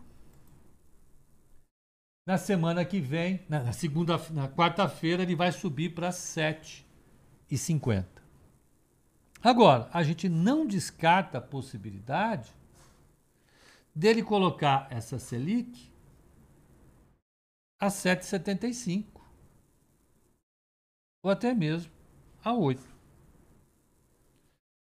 Na 2.26 2.36
semana 2.36 2.84
que 2.84 3.00
vem, 3.00 3.46
na 3.48 3.72
segunda, 3.72 4.18
na 4.32 4.50
quarta-feira, 4.50 5.22
ele 5.22 5.36
vai 5.36 5.52
subir 5.52 5.94
para 5.94 6.10
7,50. 6.10 8.08
Agora, 9.44 9.88
a 9.94 10.02
gente 10.02 10.28
não 10.28 10.66
descarta 10.66 11.38
a 11.38 11.42
possibilidade 11.42 12.52
dele 13.94 14.24
colocar 14.24 14.88
essa 14.90 15.20
Selic 15.20 15.94
a 17.80 17.90
7,75 17.90 19.06
ou 21.22 21.30
até 21.30 21.54
mesmo 21.54 21.92
a 22.44 22.56
8. 22.56 22.82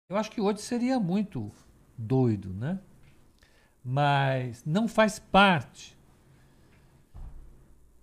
Eu 0.07 0.15
acho 0.15 0.31
que 0.31 0.39
8 0.39 0.61
seria 0.61 0.97
muito 0.97 1.51
doido, 1.97 2.53
né? 2.53 2.79
Mas 3.83 4.65
não 4.65 4.87
faz 4.87 5.19
parte 5.19 5.95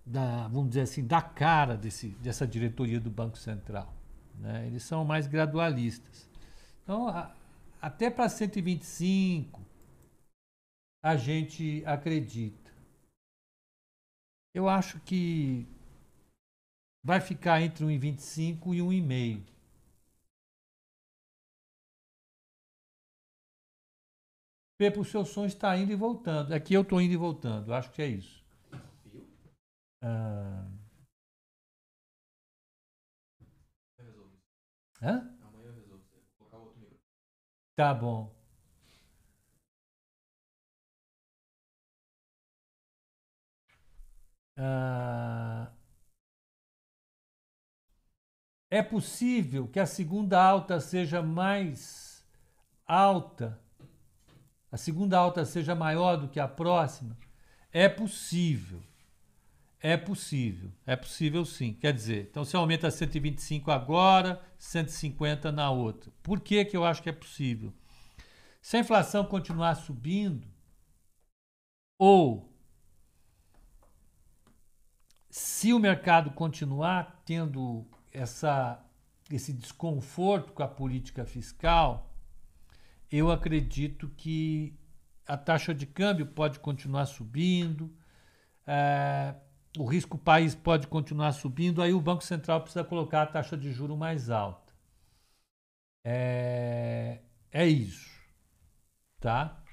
da, 0.05 0.47
vamos 0.47 0.69
dizer 0.69 0.81
assim, 0.81 1.05
da 1.05 1.21
cara 1.21 1.77
desse, 1.77 2.09
dessa 2.09 2.47
diretoria 2.47 2.99
do 2.99 3.09
Banco 3.09 3.37
Central. 3.37 3.93
Né? 4.35 4.67
Eles 4.67 4.83
são 4.83 5.05
mais 5.05 5.27
gradualistas. 5.27 6.29
Então, 6.83 7.07
a, 7.07 7.33
até 7.81 8.09
para 8.09 8.29
125, 8.29 9.61
a 11.03 11.15
gente 11.15 11.83
acredita. 11.85 12.71
Eu 14.53 14.69
acho 14.69 14.99
que 15.01 15.67
vai 17.03 17.19
ficar 17.19 17.61
entre 17.61 17.85
1,25 17.85 18.73
e 18.73 18.79
1,5. 18.79 19.52
Pepe, 24.83 24.99
o 24.99 25.05
seu 25.05 25.23
som 25.23 25.45
está 25.45 25.77
indo 25.77 25.93
e 25.93 25.95
voltando. 25.95 26.53
Aqui 26.53 26.73
eu 26.73 26.81
estou 26.81 26.99
indo 26.99 27.13
e 27.13 27.15
voltando. 27.15 27.73
Acho 27.73 27.89
que 27.89 28.01
é 28.01 28.07
isso. 28.07 28.43
Ah. 30.01 30.67
Hã? 35.01 35.37
Amanhã 35.41 35.67
eu 35.67 35.73
resolvo. 35.73 36.03
Vou 36.11 36.21
colocar 36.37 36.57
outro 36.57 36.79
microfone. 36.81 36.99
Tá 37.77 37.93
bom. 37.93 38.35
Ah, 44.57 45.71
é 48.69 48.83
possível 48.83 49.65
que 49.69 49.79
a 49.79 49.85
segunda 49.85 50.43
alta 50.43 50.81
seja 50.81 51.21
mais 51.21 52.21
alta, 52.85 53.62
a 54.73 54.77
segunda 54.77 55.19
alta 55.19 55.45
seja 55.45 55.75
maior 55.75 56.17
do 56.17 56.27
que 56.27 56.39
a 56.39 56.47
próxima? 56.47 57.15
É 57.71 57.87
possível. 57.87 58.81
É 59.79 59.95
possível. 59.95 60.71
É 60.83 60.95
possível 60.95 61.45
sim. 61.45 61.73
Quer 61.73 61.93
dizer, 61.93 62.27
então 62.31 62.43
se 62.43 62.55
aumenta 62.55 62.89
125 62.89 63.69
agora, 63.69 64.41
150 64.57 65.51
na 65.51 65.69
outra. 65.69 66.11
Por 66.23 66.39
que, 66.39 66.65
que 66.65 66.75
eu 66.75 66.83
acho 66.83 67.03
que 67.03 67.09
é 67.09 67.13
possível? 67.13 67.71
Se 68.63 68.75
a 68.75 68.79
inflação 68.79 69.23
continuar 69.25 69.75
subindo, 69.75 70.47
ou 71.99 72.51
se 75.29 75.71
o 75.71 75.77
mercado 75.77 76.31
continuar 76.31 77.21
tendo 77.23 77.85
essa, 78.11 78.83
esse 79.29 79.53
desconforto 79.53 80.51
com 80.51 80.63
a 80.63 80.67
política 80.67 81.25
fiscal, 81.25 82.12
eu 83.17 83.31
acredito 83.31 84.09
que 84.17 84.73
a 85.27 85.37
taxa 85.37 85.73
de 85.73 85.85
câmbio 85.85 86.25
pode 86.27 86.59
continuar 86.59 87.05
subindo, 87.05 87.93
é, 88.67 89.35
o 89.77 89.85
risco 89.85 90.17
país 90.17 90.55
pode 90.55 90.87
continuar 90.87 91.31
subindo, 91.33 91.81
aí 91.81 91.93
o 91.93 92.01
Banco 92.01 92.23
Central 92.23 92.61
precisa 92.61 92.83
colocar 92.83 93.23
a 93.23 93.27
taxa 93.27 93.57
de 93.57 93.71
juro 93.71 93.97
mais 93.97 94.29
alta. 94.29 94.73
É, 96.05 97.19
é 97.51 97.67
isso, 97.67 98.09
tá? 99.19 99.63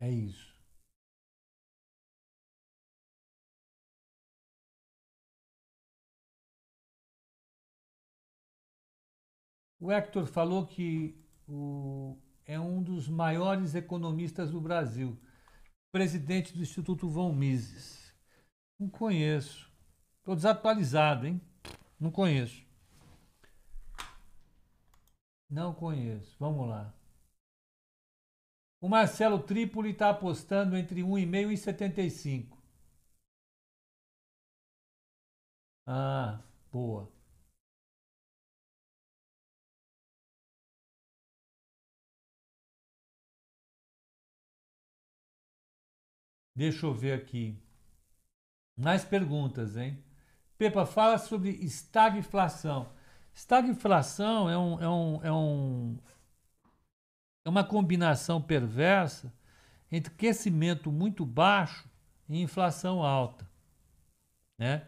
É 0.00 0.10
isso. 0.10 0.52
O 9.78 9.92
Hector 9.92 10.24
falou 10.26 10.66
que 10.66 11.21
o, 11.52 12.18
é 12.46 12.58
um 12.58 12.82
dos 12.82 13.08
maiores 13.08 13.74
economistas 13.74 14.50
do 14.50 14.60
Brasil, 14.60 15.18
presidente 15.92 16.52
do 16.52 16.62
Instituto 16.62 17.08
Von 17.08 17.32
Mises. 17.32 18.14
Não 18.78 18.88
conheço. 18.88 19.70
Estou 20.18 20.34
desatualizado, 20.34 21.26
hein? 21.26 21.40
Não 22.00 22.10
conheço. 22.10 22.64
Não 25.48 25.74
conheço. 25.74 26.36
Vamos 26.38 26.68
lá. 26.68 26.94
O 28.80 28.88
Marcelo 28.88 29.38
Trípoli 29.38 29.90
está 29.90 30.10
apostando 30.10 30.76
entre 30.76 31.02
1,5 31.02 31.52
e 31.52 31.56
75. 31.56 32.58
Ah, 35.86 36.40
boa. 36.72 37.08
Deixa 46.54 46.86
eu 46.86 46.92
ver 46.92 47.12
aqui. 47.12 47.58
Mais 48.76 49.04
perguntas, 49.04 49.76
hein? 49.76 50.02
Pepa, 50.58 50.86
fala 50.86 51.18
sobre 51.18 51.50
estagflação. 51.50 52.92
Estagflação 53.34 54.50
é, 54.50 54.58
um, 54.58 54.80
é, 54.80 54.88
um, 54.88 55.20
é, 55.24 55.32
um, 55.32 55.98
é 57.44 57.48
uma 57.48 57.64
combinação 57.64 58.40
perversa 58.40 59.32
entre 59.90 60.12
crescimento 60.14 60.92
muito 60.92 61.24
baixo 61.24 61.88
e 62.28 62.40
inflação 62.40 63.02
alta. 63.02 63.48
Né? 64.58 64.86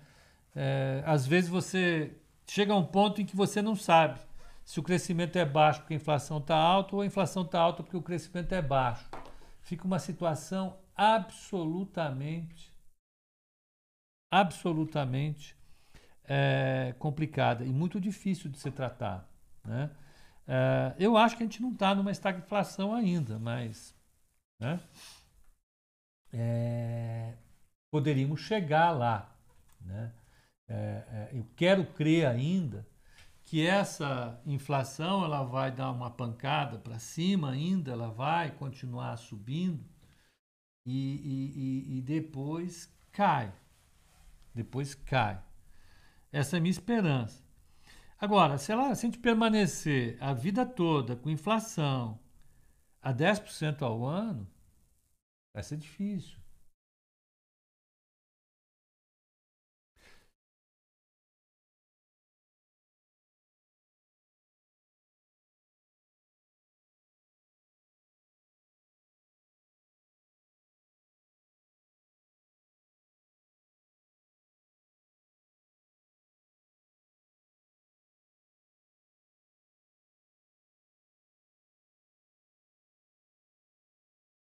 É, 0.55 1.03
às 1.07 1.27
vezes 1.27 1.51
você 1.51 2.17
chega 2.47 2.73
a 2.73 2.77
um 2.77 2.85
ponto 2.85 3.21
em 3.21 3.27
que 3.27 3.35
você 3.35 3.61
não 3.61 3.75
sabe 3.75 4.21
se 4.65 4.79
o 4.79 4.83
crescimento 4.83 5.37
é 5.37 5.45
baixo 5.45 5.81
porque 5.81 5.95
a 5.95 5.97
inflação 5.97 6.39
está 6.39 6.57
alta 6.57 6.95
ou 6.95 7.03
a 7.03 7.07
inflação 7.07 7.43
está 7.43 7.59
alta 7.59 7.83
porque 7.83 7.97
o 7.97 8.03
crescimento 8.03 8.53
é 8.53 8.63
baixo. 8.63 9.09
Fica 9.63 9.85
uma 9.87 9.99
situação 9.99 10.77
absolutamente, 10.97 12.73
absolutamente 14.33 15.57
é, 16.25 16.95
complicada 16.99 17.65
e 17.65 17.73
muito 17.73 18.01
difícil 18.01 18.51
de 18.51 18.59
ser 18.59 18.73
tratada. 18.73 19.29
Né? 19.65 19.91
É, 20.47 20.95
eu 20.99 21.17
acho 21.17 21.37
que 21.37 21.43
a 21.43 21.47
gente 21.47 21.63
não 21.63 21.73
está 21.73 21.95
numa 21.95 22.11
estagflação 22.11 22.95
ainda, 22.95 23.39
mas 23.39 23.95
né? 24.61 24.81
é, 26.33 27.35
poderíamos 27.91 28.41
chegar 28.41 28.91
lá. 28.91 29.35
Né? 29.81 30.13
É, 30.69 30.75
é, 30.75 31.31
eu 31.33 31.47
quero 31.57 31.85
crer 31.93 32.27
ainda 32.27 32.87
que 33.45 33.67
essa 33.67 34.41
inflação 34.47 35.23
ela 35.25 35.43
vai 35.43 35.71
dar 35.71 35.91
uma 35.91 36.11
pancada 36.11 36.79
para 36.79 36.99
cima 36.99 37.51
ainda, 37.51 37.93
ela 37.93 38.11
vai 38.11 38.51
continuar 38.51 39.17
subindo, 39.19 39.85
e, 40.87 40.93
e, 40.93 41.99
e, 41.99 42.03
depois 42.03 42.93
cai. 43.13 43.53
Depois 44.55 44.95
cai. 44.95 45.43
Essa 46.31 46.57
é 46.57 46.59
a 46.59 46.61
minha 46.61 46.71
esperança. 46.71 47.43
Agora, 48.19 48.59
se, 48.59 48.73
ela, 48.73 48.95
se 48.95 49.07
a 49.07 49.11
gente 49.11 49.19
permanecer 49.19 50.17
a 50.21 50.33
vida 50.33 50.65
toda 50.67 51.17
com 51.17 51.31
inflação 51.31 52.19
a 53.03 53.13
10% 53.13 53.83
ao 53.83 54.05
ano, 54.05 54.49
vai 55.53 55.63
ser 55.63 55.77
difícil. 55.77 56.39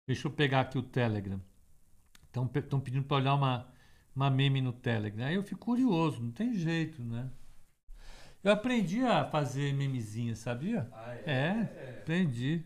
Deixa 0.08 0.28
eu 0.28 0.32
pegar 0.32 0.62
aqui 0.62 0.78
o 0.78 0.84
Telegram. 0.84 1.41
Estão 2.26 2.80
pedindo 2.80 3.06
para 3.06 3.18
olhar 3.18 3.34
uma, 3.34 3.74
uma 4.16 4.30
meme 4.30 4.62
no 4.62 4.72
Telegram. 4.74 5.26
Aí 5.26 5.36
eu 5.36 5.43
fico 5.43 5.66
curioso, 5.66 6.22
não 6.22 6.32
tem 6.32 6.53
jeito, 6.53 7.01
né? 7.03 7.32
Eu 8.43 8.51
aprendi 8.51 9.01
a 9.01 9.26
fazer 9.26 9.74
memezinha, 9.74 10.36
sabia? 10.36 10.88
Ah, 10.91 11.16
é? 11.16 11.24
É, 11.26 11.34
É. 11.34 11.99
aprendi. 12.01 12.64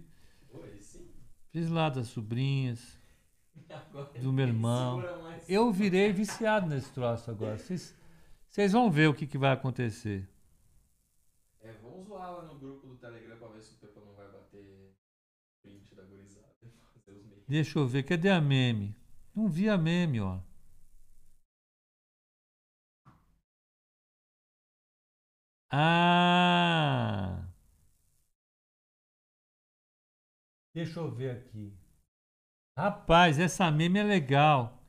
Oi, 0.52 0.78
sim. 0.82 1.10
Fiz 1.52 1.70
lá 1.70 1.90
das 1.90 2.08
sobrinhas, 2.08 3.00
Agora 3.70 4.20
do 4.20 4.34
meu 4.34 4.48
irmão. 4.48 5.02
Eu 5.48 5.72
virei 5.72 6.12
viciado 6.12 6.68
nesse 6.68 6.92
troço 6.92 7.32
agora. 7.32 7.58
Vocês 7.58 7.96
vocês 8.50 8.72
vão 8.72 8.90
ver 8.92 9.08
o 9.08 9.14
que, 9.14 9.28
que 9.28 9.38
vai 9.38 9.52
acontecer. 9.52 10.28
É, 11.62 11.72
vamos 11.84 12.08
zoar 12.08 12.32
lá 12.34 12.44
no 12.44 12.58
grupo 12.58 12.88
do 12.88 12.98
Telegram 12.98 13.38
pra 13.38 13.48
ver 13.50 13.62
se 13.62 13.76
o 13.76 13.78
Pepa 13.78 14.02
não 14.02 14.14
vai 14.16 14.28
bater 14.32 14.92
print 15.62 15.94
da 15.96 16.04
gurizada 16.04 16.48
e 16.64 17.00
fazer 17.06 17.20
os 17.20 17.26
Deixa 17.50 17.80
eu 17.80 17.88
ver, 17.88 18.04
cadê 18.04 18.30
a 18.30 18.40
meme? 18.40 18.96
Não 19.36 19.50
vi 19.50 19.68
a 19.68 19.76
meme, 19.78 20.22
ó. 20.22 20.40
Ah! 25.72 27.44
Deixa 30.74 31.00
eu 31.00 31.10
ver 31.12 31.32
aqui. 31.38 31.74
Rapaz, 32.78 33.40
essa 33.40 33.72
meme 33.72 33.98
é 34.00 34.04
legal. 34.04 34.84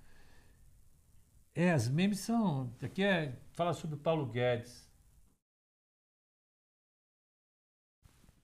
É, 1.55 1.71
as 1.73 1.89
memes 1.89 2.21
são. 2.21 2.75
Aqui 2.83 3.03
é. 3.03 3.39
Fala 3.55 3.73
sobre 3.73 3.97
o 3.97 3.99
Paulo 3.99 4.27
Guedes. 4.27 4.87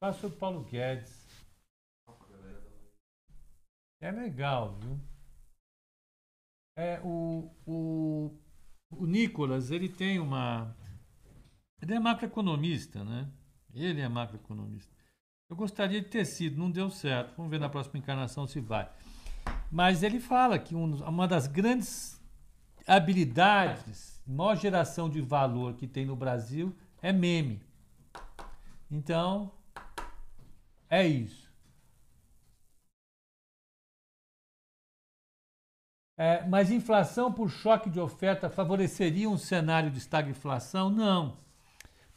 Fala 0.01 0.13
sobre 0.15 0.37
o 0.37 0.41
Paulo 0.41 0.65
Guedes. 0.65 1.26
É 4.07 4.11
legal, 4.13 4.79
viu? 4.81 5.01
É, 6.77 7.01
o, 7.03 7.51
o, 7.67 8.39
o 8.89 9.05
Nicolas, 9.05 9.73
ele 9.73 9.89
tem 9.89 10.21
uma. 10.21 10.77
Ele 11.83 11.93
é 11.93 11.99
macroeconomista, 11.99 13.05
né? 13.05 13.29
Ele 13.75 14.01
é 14.01 14.09
macroeconomista. 14.09 14.95
Eu 15.51 15.57
gostaria 15.57 16.01
de 16.01 16.09
ter 16.09 16.25
sido, 16.25 16.57
não 16.57 16.71
deu 16.71 16.89
certo. 16.89 17.37
Vamos 17.37 17.51
ver 17.51 17.59
na 17.59 17.69
próxima 17.69 17.99
encarnação 17.99 18.47
se 18.47 18.61
vai. 18.61 18.89
Mas 19.73 20.05
ele 20.05 20.21
fala 20.21 20.57
que 20.57 20.77
um, 20.77 20.95
uma 21.05 21.27
das 21.27 21.49
grandes 21.49 22.25
habilidades, 22.87 24.23
maior 24.25 24.55
geração 24.55 25.11
de 25.11 25.21
valor 25.21 25.75
que 25.75 25.89
tem 25.89 26.07
no 26.07 26.15
Brasil 26.15 26.73
é 27.03 27.13
meme. 27.13 27.61
Então, 28.89 29.51
é 30.89 31.05
isso. 31.05 31.46
É, 36.17 36.47
mas 36.47 36.71
inflação 36.71 37.31
por 37.31 37.51
choque 37.51 37.91
de 37.91 38.01
oferta 38.01 38.49
favoreceria 38.49 39.29
um 39.29 39.37
cenário 39.37 39.91
de 39.91 39.99
estagflação? 39.99 40.89
Não. 40.89 41.37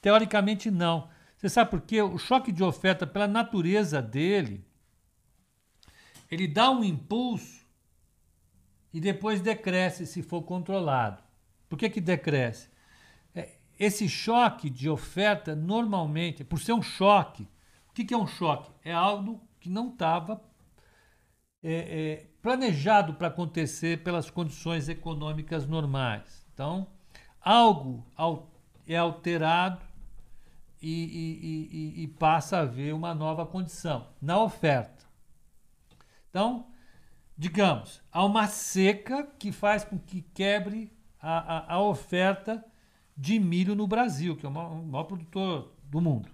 Teoricamente, 0.01 0.71
não. 0.71 1.09
Você 1.35 1.49
sabe 1.49 1.71
por 1.71 1.81
quê? 1.81 2.01
O 2.01 2.17
choque 2.17 2.51
de 2.51 2.63
oferta, 2.63 3.05
pela 3.05 3.27
natureza 3.27 4.01
dele, 4.01 4.65
ele 6.31 6.47
dá 6.47 6.71
um 6.71 6.83
impulso 6.83 7.65
e 8.93 9.01
depois 9.01 9.41
decresce 9.41 10.05
se 10.05 10.21
for 10.21 10.43
controlado. 10.43 11.21
Por 11.67 11.77
que, 11.77 11.89
que 11.89 12.01
decresce? 12.01 12.69
É, 13.35 13.57
esse 13.77 14.07
choque 14.07 14.69
de 14.69 14.89
oferta, 14.89 15.55
normalmente, 15.55 16.43
por 16.43 16.59
ser 16.59 16.73
um 16.73 16.81
choque, 16.81 17.43
o 17.89 17.93
que, 17.93 18.05
que 18.05 18.13
é 18.13 18.17
um 18.17 18.27
choque? 18.27 18.71
É 18.83 18.93
algo 18.93 19.41
que 19.59 19.69
não 19.69 19.89
estava 19.89 20.41
é, 21.63 21.73
é, 21.73 22.25
planejado 22.41 23.13
para 23.13 23.27
acontecer 23.27 24.03
pelas 24.03 24.29
condições 24.29 24.87
econômicas 24.89 25.67
normais. 25.67 26.45
Então, 26.53 26.87
algo 27.41 28.05
é 28.87 28.97
alterado 28.97 29.81
e, 30.81 31.03
e, 31.03 32.01
e, 32.01 32.03
e 32.03 32.07
passa 32.07 32.57
a 32.57 32.61
haver 32.61 32.93
uma 32.93 33.13
nova 33.13 33.45
condição 33.45 34.07
na 34.21 34.41
oferta. 34.41 35.03
Então, 36.29 36.67
digamos, 37.37 38.01
há 38.11 38.23
uma 38.23 38.47
seca 38.47 39.27
que 39.37 39.51
faz 39.51 39.83
com 39.83 39.97
que 39.97 40.21
quebre 40.21 40.91
a, 41.21 41.73
a, 41.73 41.73
a 41.75 41.81
oferta 41.81 42.63
de 43.15 43.39
milho 43.39 43.75
no 43.75 43.87
Brasil, 43.87 44.35
que 44.37 44.45
é 44.45 44.49
o 44.49 44.51
maior, 44.51 44.71
o 44.71 44.85
maior, 44.85 45.03
produtor 45.03 45.73
do 45.83 45.99
mundo. 45.99 46.29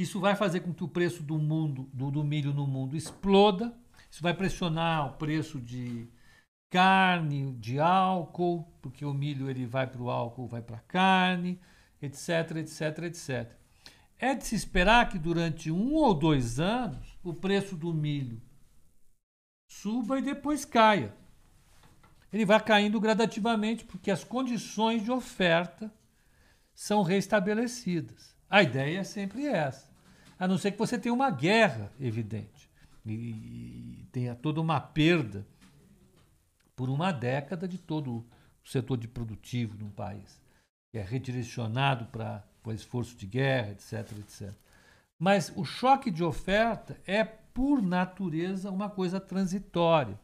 Isso 0.00 0.18
vai 0.18 0.34
fazer 0.34 0.60
com 0.60 0.72
que 0.72 0.82
o 0.82 0.88
preço 0.88 1.22
do, 1.22 1.36
mundo, 1.36 1.86
do, 1.92 2.10
do 2.10 2.24
milho 2.24 2.54
no 2.54 2.66
mundo 2.66 2.96
exploda, 2.96 3.70
isso 4.10 4.22
vai 4.22 4.32
pressionar 4.32 5.06
o 5.06 5.18
preço 5.18 5.60
de 5.60 6.08
carne, 6.70 7.52
de 7.56 7.78
álcool, 7.78 8.64
porque 8.80 9.04
o 9.04 9.12
milho 9.12 9.50
ele 9.50 9.66
vai 9.66 9.86
para 9.86 10.00
o 10.00 10.08
álcool, 10.08 10.48
vai 10.48 10.62
para 10.62 10.78
a 10.78 10.80
carne, 10.88 11.60
etc, 12.00 12.56
etc, 12.56 12.98
etc. 13.02 13.52
É 14.18 14.34
de 14.34 14.46
se 14.46 14.54
esperar 14.54 15.06
que 15.10 15.18
durante 15.18 15.70
um 15.70 15.92
ou 15.92 16.14
dois 16.14 16.58
anos 16.58 17.18
o 17.22 17.34
preço 17.34 17.76
do 17.76 17.92
milho 17.92 18.40
suba 19.68 20.18
e 20.18 20.22
depois 20.22 20.64
caia. 20.64 21.14
Ele 22.32 22.46
vai 22.46 22.58
caindo 22.58 22.98
gradativamente 22.98 23.84
porque 23.84 24.10
as 24.10 24.24
condições 24.24 25.04
de 25.04 25.10
oferta 25.10 25.92
são 26.74 27.02
restabelecidas. 27.02 28.34
A 28.48 28.62
ideia 28.62 29.00
é 29.00 29.04
sempre 29.04 29.44
essa. 29.44 29.89
A 30.40 30.48
não 30.48 30.56
ser 30.56 30.72
que 30.72 30.78
você 30.78 30.98
tenha 30.98 31.12
uma 31.12 31.30
guerra 31.30 31.92
evidente 32.00 32.70
e 33.04 34.06
tenha 34.10 34.34
toda 34.34 34.58
uma 34.58 34.80
perda 34.80 35.46
por 36.74 36.88
uma 36.88 37.12
década 37.12 37.68
de 37.68 37.76
todo 37.76 38.10
o 38.10 38.26
setor 38.64 38.96
de 38.96 39.06
produtivo 39.06 39.76
de 39.76 39.84
um 39.84 39.90
país 39.90 40.40
que 40.90 40.98
é 40.98 41.02
redirecionado 41.02 42.06
para 42.06 42.42
o 42.64 42.72
esforço 42.72 43.14
de 43.16 43.26
guerra, 43.26 43.72
etc, 43.72 44.18
etc. 44.18 44.52
Mas 45.18 45.52
o 45.54 45.64
choque 45.64 46.10
de 46.10 46.24
oferta 46.24 46.98
é, 47.06 47.22
por 47.22 47.82
natureza, 47.82 48.70
uma 48.70 48.88
coisa 48.88 49.20
transitória. 49.20 50.18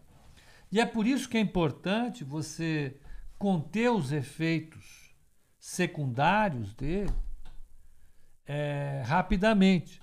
E 0.73 0.81
é 0.81 0.87
por 0.87 1.07
isso 1.07 1.29
que 1.29 1.37
é 1.37 1.41
importante 1.41 2.25
você 2.25 2.99
conter 3.39 3.91
os 3.91 4.13
efeitos 4.13 5.15
secundários 5.59 6.73
dele 6.73 7.13
é, 8.47 9.03
rapidamente, 9.05 10.01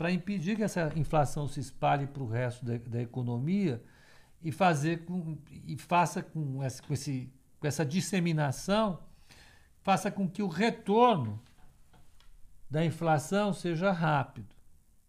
para 0.00 0.10
impedir 0.10 0.56
que 0.56 0.62
essa 0.62 0.90
inflação 0.96 1.46
se 1.46 1.60
espalhe 1.60 2.06
para 2.06 2.22
o 2.22 2.26
resto 2.26 2.64
da, 2.64 2.78
da, 2.78 3.02
economia 3.02 3.84
e 4.42 4.50
fazer 4.50 5.04
com, 5.04 5.36
e 5.50 5.76
faça 5.76 6.22
com 6.22 6.62
essa, 6.62 6.82
com, 6.82 6.94
esse, 6.94 7.30
com 7.58 7.66
essa 7.66 7.84
disseminação 7.84 8.98
faça 9.82 10.10
com 10.10 10.26
que 10.26 10.42
o 10.42 10.48
retorno 10.48 11.38
da 12.70 12.82
inflação 12.82 13.52
seja 13.52 13.92
rápido. 13.92 14.56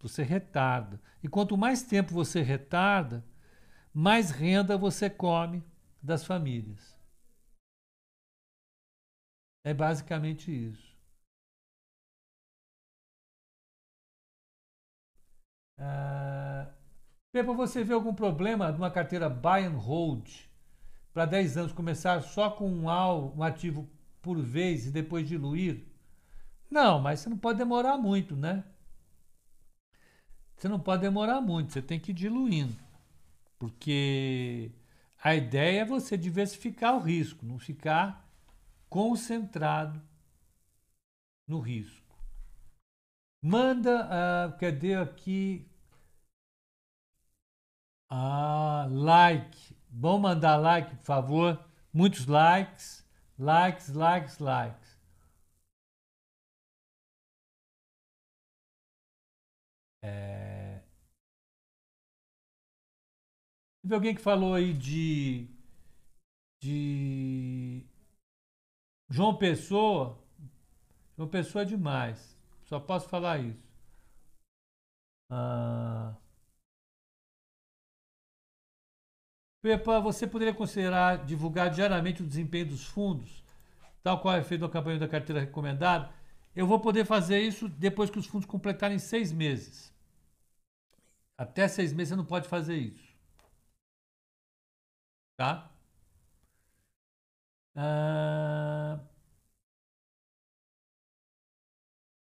Você 0.02 0.24
retarda. 0.24 1.00
E 1.24 1.28
quanto 1.30 1.58
mais 1.58 1.84
tempo 1.84 2.14
você 2.14 2.42
retarda, 2.42 3.24
mais 3.94 4.30
renda 4.30 4.78
você 4.78 5.10
come 5.10 5.64
das 6.04 6.26
famílias. 6.26 7.00
É 9.64 9.74
basicamente 9.74 10.52
isso. 10.52 10.91
Ah, 15.84 16.68
para 17.32 17.42
você 17.42 17.84
ver 17.84 17.94
algum 17.94 18.14
problema 18.14 18.72
de 18.72 18.78
uma 18.78 18.92
carteira 18.92 19.28
buy 19.28 19.64
and 19.64 19.78
hold 19.78 20.30
para 21.12 21.26
10 21.26 21.58
anos 21.58 21.72
começar 21.72 22.22
só 22.22 22.52
com 22.52 22.70
um, 22.70 22.86
um 22.86 23.44
ativo 23.44 23.90
por 24.22 24.38
vez 24.40 24.86
e 24.86 24.92
depois 24.92 25.28
diluir? 25.28 25.84
Não, 26.70 27.02
mas 27.02 27.20
você 27.20 27.30
não 27.30 27.38
pode 27.38 27.58
demorar 27.58 27.98
muito, 27.98 28.36
né? 28.36 28.64
Você 30.56 30.70
não 30.70 30.80
pode 30.80 31.02
demorar 31.02 31.42
muito, 31.42 31.74
você 31.74 31.82
tem 31.82 32.00
que 32.00 32.12
ir 32.12 32.14
diluindo. 32.14 32.78
Porque 33.58 34.72
a 35.24 35.34
ideia 35.34 35.82
é 35.82 35.86
você 35.86 36.16
diversificar 36.16 36.96
o 36.96 37.00
risco, 37.00 37.46
não 37.46 37.58
ficar 37.58 38.30
concentrado 38.88 40.00
no 41.48 41.60
risco. 41.60 42.16
Manda, 43.42 44.06
uh, 44.06 44.58
cadê 44.60 44.94
aqui? 44.94 45.71
Ah, 48.12 48.88
like. 48.92 49.76
Vamos 49.90 50.22
mandar 50.22 50.58
like, 50.58 50.96
por 50.98 51.06
favor. 51.06 51.66
Muitos 51.94 52.26
likes. 52.28 53.06
Likes, 53.40 53.90
likes, 53.94 54.38
likes. 54.40 55.00
É... 60.04 60.82
Teve 63.82 63.96
alguém 63.96 64.16
que 64.16 64.22
falou 64.22 64.54
aí 64.54 64.74
de, 64.74 65.48
de 66.62 67.86
João 69.10 69.38
Pessoa. 69.38 70.18
João 71.18 71.30
Pessoa 71.30 71.62
é 71.64 71.66
demais. 71.66 72.38
Só 72.66 72.80
posso 72.80 73.08
falar 73.10 73.40
isso. 73.40 73.66
Ah... 75.30 76.16
Pepa, 79.62 80.00
você 80.00 80.26
poderia 80.26 80.54
considerar 80.54 81.24
divulgar 81.26 81.70
diariamente 81.70 82.24
o 82.24 82.28
desempenho 82.28 82.68
dos 82.68 82.84
fundos, 82.86 83.44
tal 84.04 84.20
qual 84.20 84.36
é 84.36 84.44
feito 84.44 84.62
no 84.62 84.70
campanha 84.70 84.98
da 85.00 85.08
carteira 85.08 85.42
recomendada? 85.42 86.12
Eu 86.56 86.66
vou 86.68 86.80
poder 86.80 87.06
fazer 87.06 87.40
isso 87.42 87.70
depois 87.70 88.10
que 88.10 88.20
os 88.20 88.26
fundos 88.26 88.48
completarem 88.48 88.98
seis 89.00 89.32
meses. 89.32 89.94
Até 91.38 91.68
seis 91.68 91.94
meses 91.94 92.10
você 92.10 92.16
não 92.16 92.26
pode 92.26 92.48
fazer 92.48 92.78
isso. 92.78 93.12
Tá? 95.38 95.70
Ah... 97.76 99.00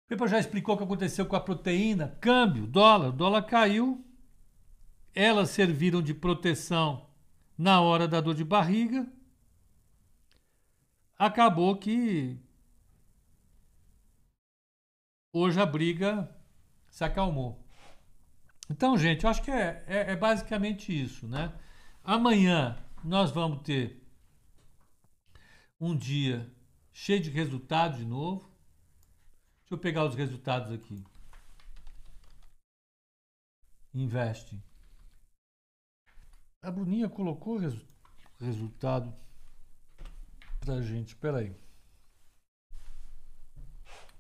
Pepa 0.06 0.26
já 0.26 0.38
explicou 0.40 0.74
o 0.74 0.78
que 0.78 0.84
aconteceu 0.84 1.24
com 1.24 1.36
a 1.36 1.40
proteína, 1.40 2.08
câmbio, 2.20 2.66
dólar. 2.66 3.08
O 3.10 3.12
dólar 3.12 3.42
caiu 3.44 4.04
elas 5.14 5.50
serviram 5.50 6.02
de 6.02 6.14
proteção 6.14 7.09
na 7.61 7.78
hora 7.82 8.08
da 8.08 8.22
dor 8.22 8.34
de 8.34 8.42
barriga. 8.42 9.06
Acabou 11.18 11.76
que 11.76 12.40
hoje 15.30 15.61
a 15.61 15.66
briga 15.66 16.34
se 16.88 17.04
acalmou. 17.04 17.62
Então, 18.70 18.96
gente, 18.96 19.24
eu 19.24 19.30
acho 19.30 19.42
que 19.42 19.50
é, 19.50 19.84
é, 19.86 20.12
é 20.12 20.16
basicamente 20.16 20.90
isso, 20.90 21.28
né? 21.28 21.52
Amanhã 22.02 22.82
nós 23.04 23.30
vamos 23.30 23.61
ter 23.61 24.02
um 25.78 25.94
dia 25.94 26.50
cheio 26.94 27.20
de 27.20 27.28
resultados 27.28 27.98
de 27.98 28.06
novo. 28.06 28.50
Deixa 29.61 29.74
eu 29.74 29.78
pegar 29.78 30.06
os 30.06 30.14
resultados 30.14 30.72
aqui. 30.72 31.04
Investe. 33.92 34.69
A 36.62 36.70
Bruninha 36.70 37.08
colocou 37.08 37.56
resu 37.56 37.86
resultado 38.38 39.14
pra 40.61 40.80
gente. 40.82 41.16
Aí. 41.36 41.54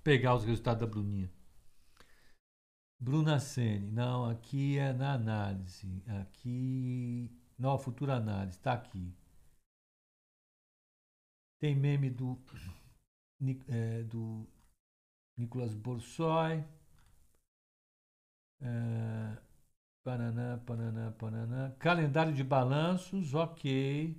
Pegar 0.02 0.34
os 0.34 0.44
resultados 0.44 0.80
da 0.80 0.86
Bruninha. 0.86 1.30
Bruna 2.98 3.38
Sene. 3.38 3.90
Não, 3.90 4.24
aqui 4.28 4.78
é 4.78 4.92
na 4.92 5.14
análise. 5.14 6.02
Aqui. 6.20 7.30
Não, 7.58 7.78
futura 7.78 8.16
análise. 8.16 8.56
Está 8.56 8.72
aqui. 8.72 9.14
Tem 11.58 11.74
meme 11.74 12.08
do, 12.08 12.38
é, 13.68 14.02
do 14.04 14.46
Nicolas 15.36 15.74
Borsoi. 15.74 16.64
É, 18.62 19.49
Pananã, 20.02 20.58
pananã, 20.64 21.12
pananã. 21.12 21.70
Calendário 21.78 22.32
de 22.32 22.42
balanços, 22.42 23.34
ok. 23.34 24.16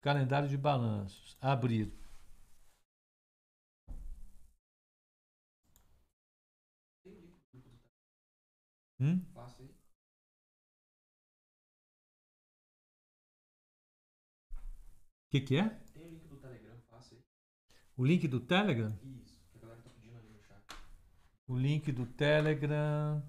Calendário 0.00 0.48
de 0.48 0.56
balanços. 0.56 1.36
Abrir. 1.40 1.92
Hum? 9.00 9.20
Passa 9.32 9.62
aí. 9.62 9.68
O 15.28 15.30
que, 15.30 15.40
que 15.40 15.56
é? 15.56 15.68
Tem 15.92 16.02
o 16.04 16.08
link 16.08 16.26
do 16.26 16.36
Telegram, 16.36 16.80
passa 16.88 17.14
aí. 17.14 17.22
O 17.96 18.04
link 18.04 18.26
do 18.26 18.40
Telegram? 18.40 18.98
Isso, 19.04 19.38
que 19.52 19.58
a 19.58 19.60
galera 19.60 19.82
tá 19.82 19.90
pedindo 19.90 20.16
ali 20.16 20.28
no 20.30 20.42
chat. 20.42 20.64
O 21.46 21.56
link 21.56 21.92
do 21.92 22.06
Telegram. 22.06 23.22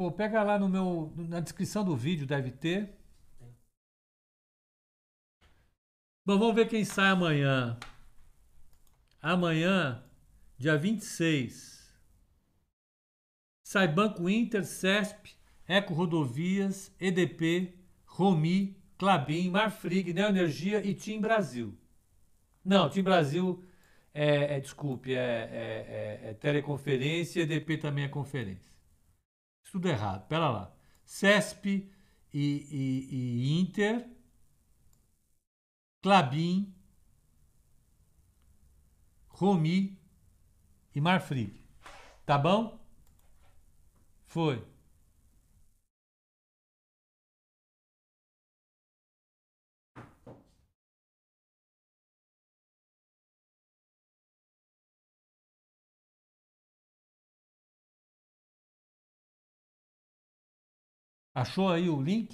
Pô, 0.00 0.10
pega 0.10 0.42
lá 0.42 0.58
no 0.58 0.66
meu. 0.66 1.12
Na 1.14 1.40
descrição 1.40 1.84
do 1.84 1.94
vídeo 1.94 2.26
deve 2.26 2.50
ter. 2.50 2.88
Bom, 6.24 6.38
vamos 6.38 6.54
ver 6.54 6.70
quem 6.70 6.86
sai 6.86 7.10
amanhã. 7.10 7.78
Amanhã, 9.20 10.02
dia 10.56 10.74
26. 10.78 11.94
Sai 13.62 13.88
Banco 13.88 14.26
Inter, 14.26 14.64
CESP, 14.64 15.36
Eco 15.68 15.92
Rodovias, 15.92 16.90
EDP, 16.98 17.74
Romi, 18.06 18.82
Clabin, 18.96 19.50
Marfrig, 19.50 20.14
Neoenergia 20.14 20.82
e 20.82 20.94
Tim 20.94 21.20
Brasil. 21.20 21.76
Não, 22.64 22.88
Tim 22.88 23.02
Brasil 23.02 23.62
é, 24.14 24.56
é 24.56 24.60
desculpe, 24.60 25.14
é, 25.14 25.18
é, 25.18 26.20
é, 26.24 26.30
é 26.30 26.34
teleconferência, 26.40 27.42
EDP 27.42 27.76
também 27.76 28.04
é 28.04 28.08
conferência. 28.08 28.79
Tudo 29.70 29.88
errado, 29.88 30.26
pera 30.26 30.48
lá. 30.50 30.72
CESP 31.04 31.90
e, 32.32 32.66
e, 32.70 33.08
e 33.10 33.60
Inter, 33.60 34.08
Clabin, 36.02 36.74
Romi 39.28 39.98
e 40.94 41.00
Marfrig. 41.00 41.64
Tá 42.26 42.36
bom? 42.36 42.80
Foi. 44.26 44.64
Achou 61.40 61.68
aí 61.70 61.88
o 61.88 62.00
link? 62.00 62.30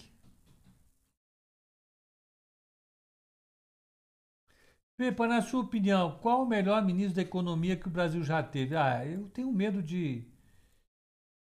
Pepa, 4.94 5.26
na 5.26 5.40
sua 5.40 5.62
opinião, 5.62 6.18
qual 6.20 6.42
o 6.42 6.46
melhor 6.46 6.84
ministro 6.84 7.16
da 7.16 7.22
economia 7.22 7.76
que 7.78 7.88
o 7.88 7.90
Brasil 7.90 8.22
já 8.22 8.42
teve? 8.42 8.76
Ah, 8.76 9.06
eu 9.06 9.26
tenho 9.30 9.50
medo 9.50 9.82
de, 9.82 10.22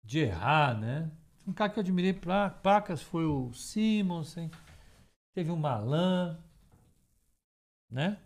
de 0.03 0.20
errar, 0.20 0.78
né? 0.80 1.09
Um 1.47 1.53
cara 1.53 1.70
que 1.72 1.80
eu 1.80 1.82
admirei 1.82 2.14
pra 2.14 2.49
placas 2.49 3.01
foi 3.01 3.26
o 3.26 3.51
Simonsen, 3.53 4.49
teve 5.34 5.51
o 5.51 5.57
Malan, 5.57 6.39
né? 7.91 8.18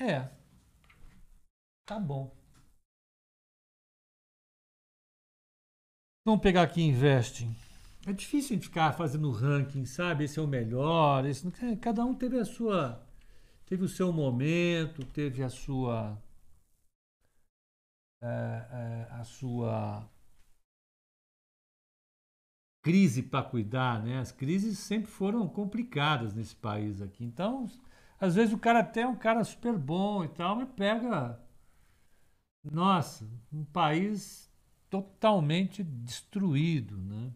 É. 0.00 0.30
Tá 1.84 1.98
bom. 2.00 2.34
Vamos 6.24 6.42
pegar 6.42 6.62
aqui 6.62 6.82
Investing. 6.82 7.54
É 8.06 8.12
difícil 8.12 8.54
a 8.54 8.56
gente 8.56 8.68
ficar 8.68 8.92
fazendo 8.92 9.30
ranking, 9.30 9.84
sabe? 9.86 10.24
Esse 10.24 10.38
é 10.38 10.42
o 10.42 10.46
melhor. 10.46 11.24
Esse. 11.24 11.50
Cada 11.80 12.04
um 12.04 12.14
teve 12.14 12.38
a 12.38 12.44
sua. 12.44 13.02
Teve 13.66 13.84
o 13.84 13.88
seu 13.88 14.12
momento, 14.12 15.04
teve 15.06 15.42
a 15.42 15.48
sua. 15.48 16.18
É, 18.22 18.26
é, 18.26 19.08
a 19.12 19.24
sua 19.24 20.06
crise 22.82 23.22
para 23.22 23.42
cuidar, 23.42 24.02
né? 24.02 24.18
As 24.18 24.30
crises 24.32 24.78
sempre 24.78 25.10
foram 25.10 25.48
complicadas 25.48 26.34
nesse 26.34 26.54
país 26.54 27.00
aqui. 27.00 27.24
Então, 27.24 27.66
às 28.20 28.34
vezes 28.34 28.52
o 28.52 28.58
cara 28.58 28.80
até 28.80 29.02
é 29.02 29.06
um 29.06 29.16
cara 29.16 29.42
super 29.44 29.76
bom 29.78 30.24
e 30.24 30.28
tal, 30.28 30.56
mas 30.56 30.68
pega. 30.72 31.40
Nossa, 32.64 33.26
um 33.52 33.64
país 33.64 34.49
totalmente 34.90 35.82
destruído, 35.84 36.98
né? 36.98 37.32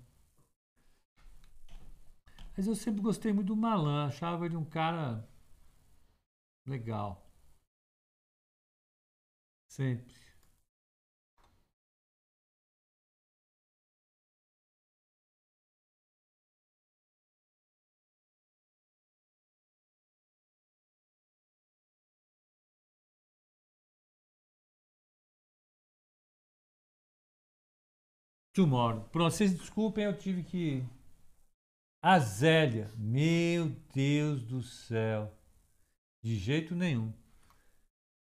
Mas 2.57 2.67
eu 2.67 2.75
sempre 2.75 3.01
gostei 3.01 3.33
muito 3.33 3.49
do 3.49 3.57
Malan, 3.57 4.07
achava 4.07 4.45
ele 4.45 4.57
um 4.57 4.65
cara 4.65 5.27
legal. 6.67 7.25
Sempre. 9.69 10.24
Tomorrow. 28.55 29.03
Pronto, 29.11 29.35
vocês 29.35 29.53
desculpem, 29.53 30.05
eu 30.05 30.17
tive 30.17 30.45
que. 30.45 30.85
A 32.01 32.19
Zélia, 32.21 32.89
meu 32.97 33.75
Deus 33.93 34.45
do 34.45 34.63
céu. 34.63 35.37
De 36.23 36.37
jeito 36.37 36.75
nenhum. 36.75 37.13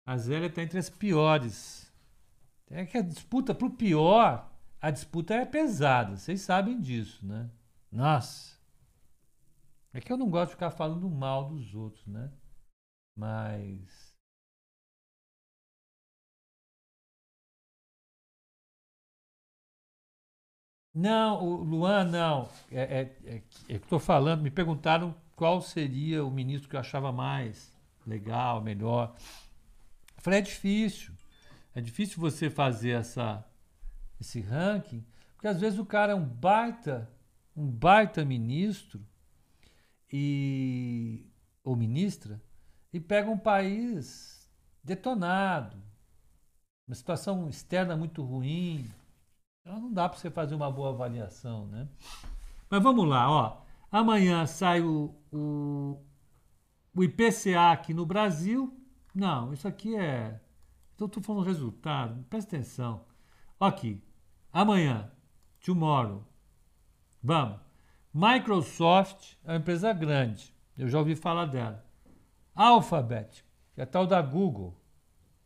A 0.05 0.17
Zélia 0.17 0.47
está 0.47 0.63
entre 0.63 0.79
as 0.79 0.89
piores. 0.89 1.91
É 2.69 2.85
que 2.85 2.97
a 2.97 3.01
disputa 3.01 3.53
pro 3.53 3.69
pior, 3.69 4.49
a 4.79 4.89
disputa 4.89 5.33
é 5.33 5.45
pesada. 5.45 6.15
Vocês 6.15 6.41
sabem 6.41 6.79
disso, 6.79 7.25
né? 7.25 7.51
Nossa. 7.91 8.57
É 9.93 9.99
que 9.99 10.13
eu 10.13 10.17
não 10.17 10.29
gosto 10.29 10.51
de 10.51 10.55
ficar 10.55 10.71
falando 10.71 11.09
mal 11.09 11.49
dos 11.49 11.75
outros, 11.75 12.07
né? 12.07 12.31
Mas 13.17 14.10
Não, 20.93 21.43
o 21.43 21.63
Luan, 21.63 22.03
não. 22.03 22.49
É, 22.71 22.81
é, 22.81 23.17
é, 23.25 23.41
é 23.69 23.75
estou 23.75 23.99
falando, 23.99 24.41
me 24.41 24.51
perguntaram 24.51 25.15
qual 25.35 25.61
seria 25.61 26.23
o 26.25 26.31
ministro 26.31 26.69
que 26.69 26.75
eu 26.75 26.79
achava 26.79 27.11
mais 27.11 27.73
legal, 28.05 28.61
melhor. 28.61 29.15
Eu 30.15 30.21
falei, 30.21 30.39
é 30.39 30.41
difícil. 30.41 31.13
É 31.73 31.79
difícil 31.79 32.19
você 32.19 32.49
fazer 32.49 32.91
essa, 32.91 33.45
esse 34.19 34.41
ranking, 34.41 35.05
porque 35.33 35.47
às 35.47 35.59
vezes 35.59 35.79
o 35.79 35.85
cara 35.85 36.11
é 36.11 36.15
um 36.15 36.25
baita, 36.25 37.09
um 37.55 37.65
baita 37.65 38.25
ministro 38.25 39.01
e 40.11 41.25
ou 41.63 41.75
ministra 41.75 42.41
e 42.91 42.99
pega 42.99 43.29
um 43.29 43.37
país 43.37 44.49
detonado, 44.83 45.81
uma 46.87 46.95
situação 46.95 47.47
externa 47.47 47.95
muito 47.95 48.21
ruim, 48.23 48.89
então 49.61 49.79
não 49.79 49.93
dá 49.93 50.09
para 50.09 50.17
você 50.17 50.29
fazer 50.29 50.55
uma 50.55 50.71
boa 50.71 50.89
avaliação, 50.89 51.67
né? 51.67 51.87
Mas 52.69 52.81
vamos 52.81 53.07
lá, 53.07 53.29
ó. 53.29 53.61
Amanhã 53.91 54.45
sai 54.45 54.81
o, 54.81 55.15
o, 55.31 56.01
o 56.95 57.03
IPCA 57.03 57.71
aqui 57.71 57.93
no 57.93 58.05
Brasil. 58.05 58.77
Não, 59.13 59.53
isso 59.53 59.67
aqui 59.67 59.95
é. 59.95 60.41
Então, 60.95 61.07
estou 61.07 61.21
falando 61.21 61.45
resultado, 61.45 62.23
presta 62.29 62.55
atenção. 62.55 63.05
Aqui, 63.59 64.03
amanhã, 64.51 65.11
tomorrow, 65.63 66.25
vamos. 67.21 67.59
Microsoft 68.13 69.35
é 69.43 69.51
uma 69.51 69.57
empresa 69.57 69.93
grande, 69.93 70.53
eu 70.77 70.87
já 70.87 70.99
ouvi 70.99 71.15
falar 71.15 71.45
dela. 71.45 71.85
Alphabet, 72.53 73.45
que 73.73 73.81
é 73.81 73.83
a 73.83 73.87
tal 73.87 74.05
da 74.05 74.21
Google, 74.21 74.79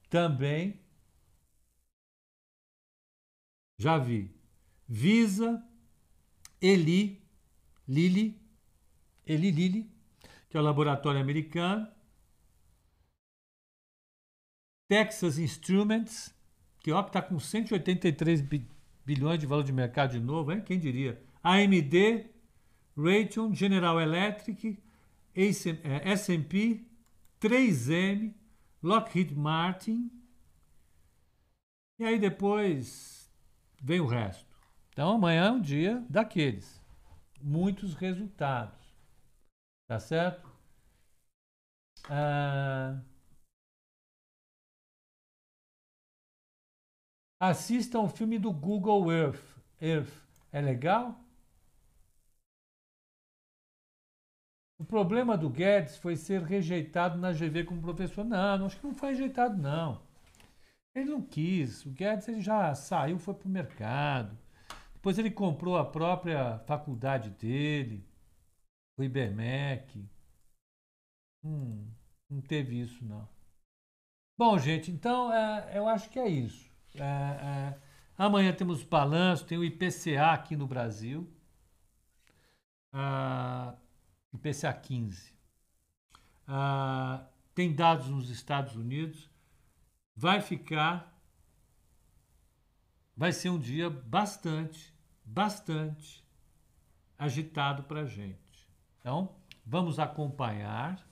também 0.10 0.80
já 3.78 3.98
vi. 3.98 4.34
Visa, 4.88 5.64
Eli, 6.62 7.22
Lilly, 7.88 8.40
Eli 9.26 9.52
Lilly, 9.52 9.92
que 10.50 10.58
é 10.58 10.60
o 10.60 10.64
laboratório 10.64 11.20
americano. 11.20 11.88
Texas 14.88 15.40
Instruments, 15.40 16.34
que 16.80 16.92
está 16.92 17.22
com 17.22 17.40
183 17.40 18.42
bilhões 19.04 19.40
de 19.40 19.48
valor 19.48 19.64
de 19.64 19.74
mercado 19.74 20.12
de 20.12 20.20
novo, 20.20 20.52
hein? 20.52 20.62
quem 20.62 20.80
diria? 20.80 21.22
AMD, 21.44 22.30
Raytheon, 22.96 23.54
General 23.54 24.00
Electric, 24.00 24.78
S&P, 25.34 26.86
3M, 27.42 28.34
Lockheed 28.82 29.36
Martin, 29.36 30.12
e 31.98 32.06
aí 32.06 32.20
depois 32.20 33.25
vem 33.82 34.00
o 34.00 34.08
resto. 34.08 34.46
Então 34.90 35.16
amanhã 35.16 35.48
é 35.48 35.52
um 35.52 35.62
dia 35.62 36.04
daqueles. 36.10 36.82
Muitos 37.42 37.96
resultados. 37.96 38.96
Tá 39.88 40.00
certo? 40.00 40.50
Ah, 42.10 43.02
assistam 47.40 48.02
o 48.02 48.10
filme 48.10 48.38
do 48.38 48.52
Google 48.52 49.12
Earth. 49.12 49.42
Earth. 49.82 50.12
É 50.52 50.60
legal? 50.62 51.18
O 54.78 54.86
problema 54.86 55.38
do 55.38 55.50
Guedes 55.50 55.98
foi 55.98 56.16
ser 56.16 56.42
rejeitado 56.42 57.18
na 57.18 57.34
GV 57.34 57.66
como 57.66 57.82
professor. 57.82 58.24
Não 58.24 58.66
acho 58.66 58.80
que 58.80 58.88
não 58.88 58.96
foi 58.96 59.10
rejeitado, 59.10 59.58
não. 59.62 60.05
Ele 60.96 61.10
não 61.12 61.22
quis. 61.22 61.86
O 61.86 61.92
Guedes 61.92 62.28
ele 62.28 62.42
já 62.42 62.74
saiu, 62.74 63.20
foi 63.20 63.34
para 63.34 63.48
o 63.48 63.52
mercado. 63.52 64.38
Depois 64.94 65.20
ele 65.20 65.30
comprou 65.30 65.78
a 65.78 65.86
própria 65.86 66.58
faculdade 66.60 67.30
dele, 67.32 68.04
o 68.98 69.04
IBMEC. 69.04 70.10
Hum, 71.44 71.92
não 72.30 72.42
teve 72.42 72.80
isso, 72.82 73.04
não. 73.06 73.28
Bom, 74.38 74.58
gente, 74.58 74.90
então 74.90 75.32
é, 75.32 75.78
eu 75.78 75.88
acho 75.88 76.10
que 76.10 76.18
é 76.18 76.28
isso. 76.28 76.72
É, 76.96 77.04
é, 77.04 77.80
amanhã 78.18 78.54
temos 78.54 78.84
balanço, 78.84 79.46
tem 79.46 79.58
o 79.58 79.64
IPCA 79.64 80.32
aqui 80.34 80.56
no 80.56 80.66
Brasil. 80.66 81.30
Ah, 82.92 83.76
IPCA 84.34 84.74
15. 84.74 85.34
Ah, 86.48 87.28
tem 87.54 87.74
dados 87.74 88.08
nos 88.08 88.30
Estados 88.30 88.76
Unidos. 88.76 89.30
Vai 90.16 90.42
ficar. 90.42 91.14
Vai 93.16 93.32
ser 93.32 93.50
um 93.50 93.60
dia 93.60 93.90
bastante, 93.90 94.94
bastante 95.24 96.26
agitado 97.18 97.84
para 97.84 98.02
a 98.02 98.06
gente. 98.06 98.70
Então, 99.00 99.36
vamos 99.66 100.00
acompanhar, 100.00 101.08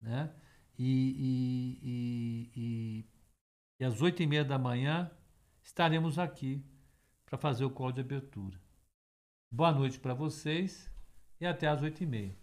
né? 0.00 0.34
E, 0.78 1.80
e, 1.82 2.50
e, 2.56 3.06
e, 3.80 3.84
às 3.84 4.00
oito 4.00 4.22
e 4.22 4.26
meia 4.26 4.44
da 4.44 4.58
manhã 4.58 5.10
estaremos 5.62 6.18
aqui 6.18 6.64
para 7.26 7.38
fazer 7.38 7.64
o 7.64 7.70
call 7.70 7.92
de 7.92 8.00
abertura. 8.00 8.60
Boa 9.50 9.72
noite 9.72 9.98
para 9.98 10.14
vocês 10.14 10.90
e 11.40 11.46
até 11.46 11.68
às 11.68 11.82
oito 11.82 12.02
e 12.02 12.06
meia. 12.06 12.41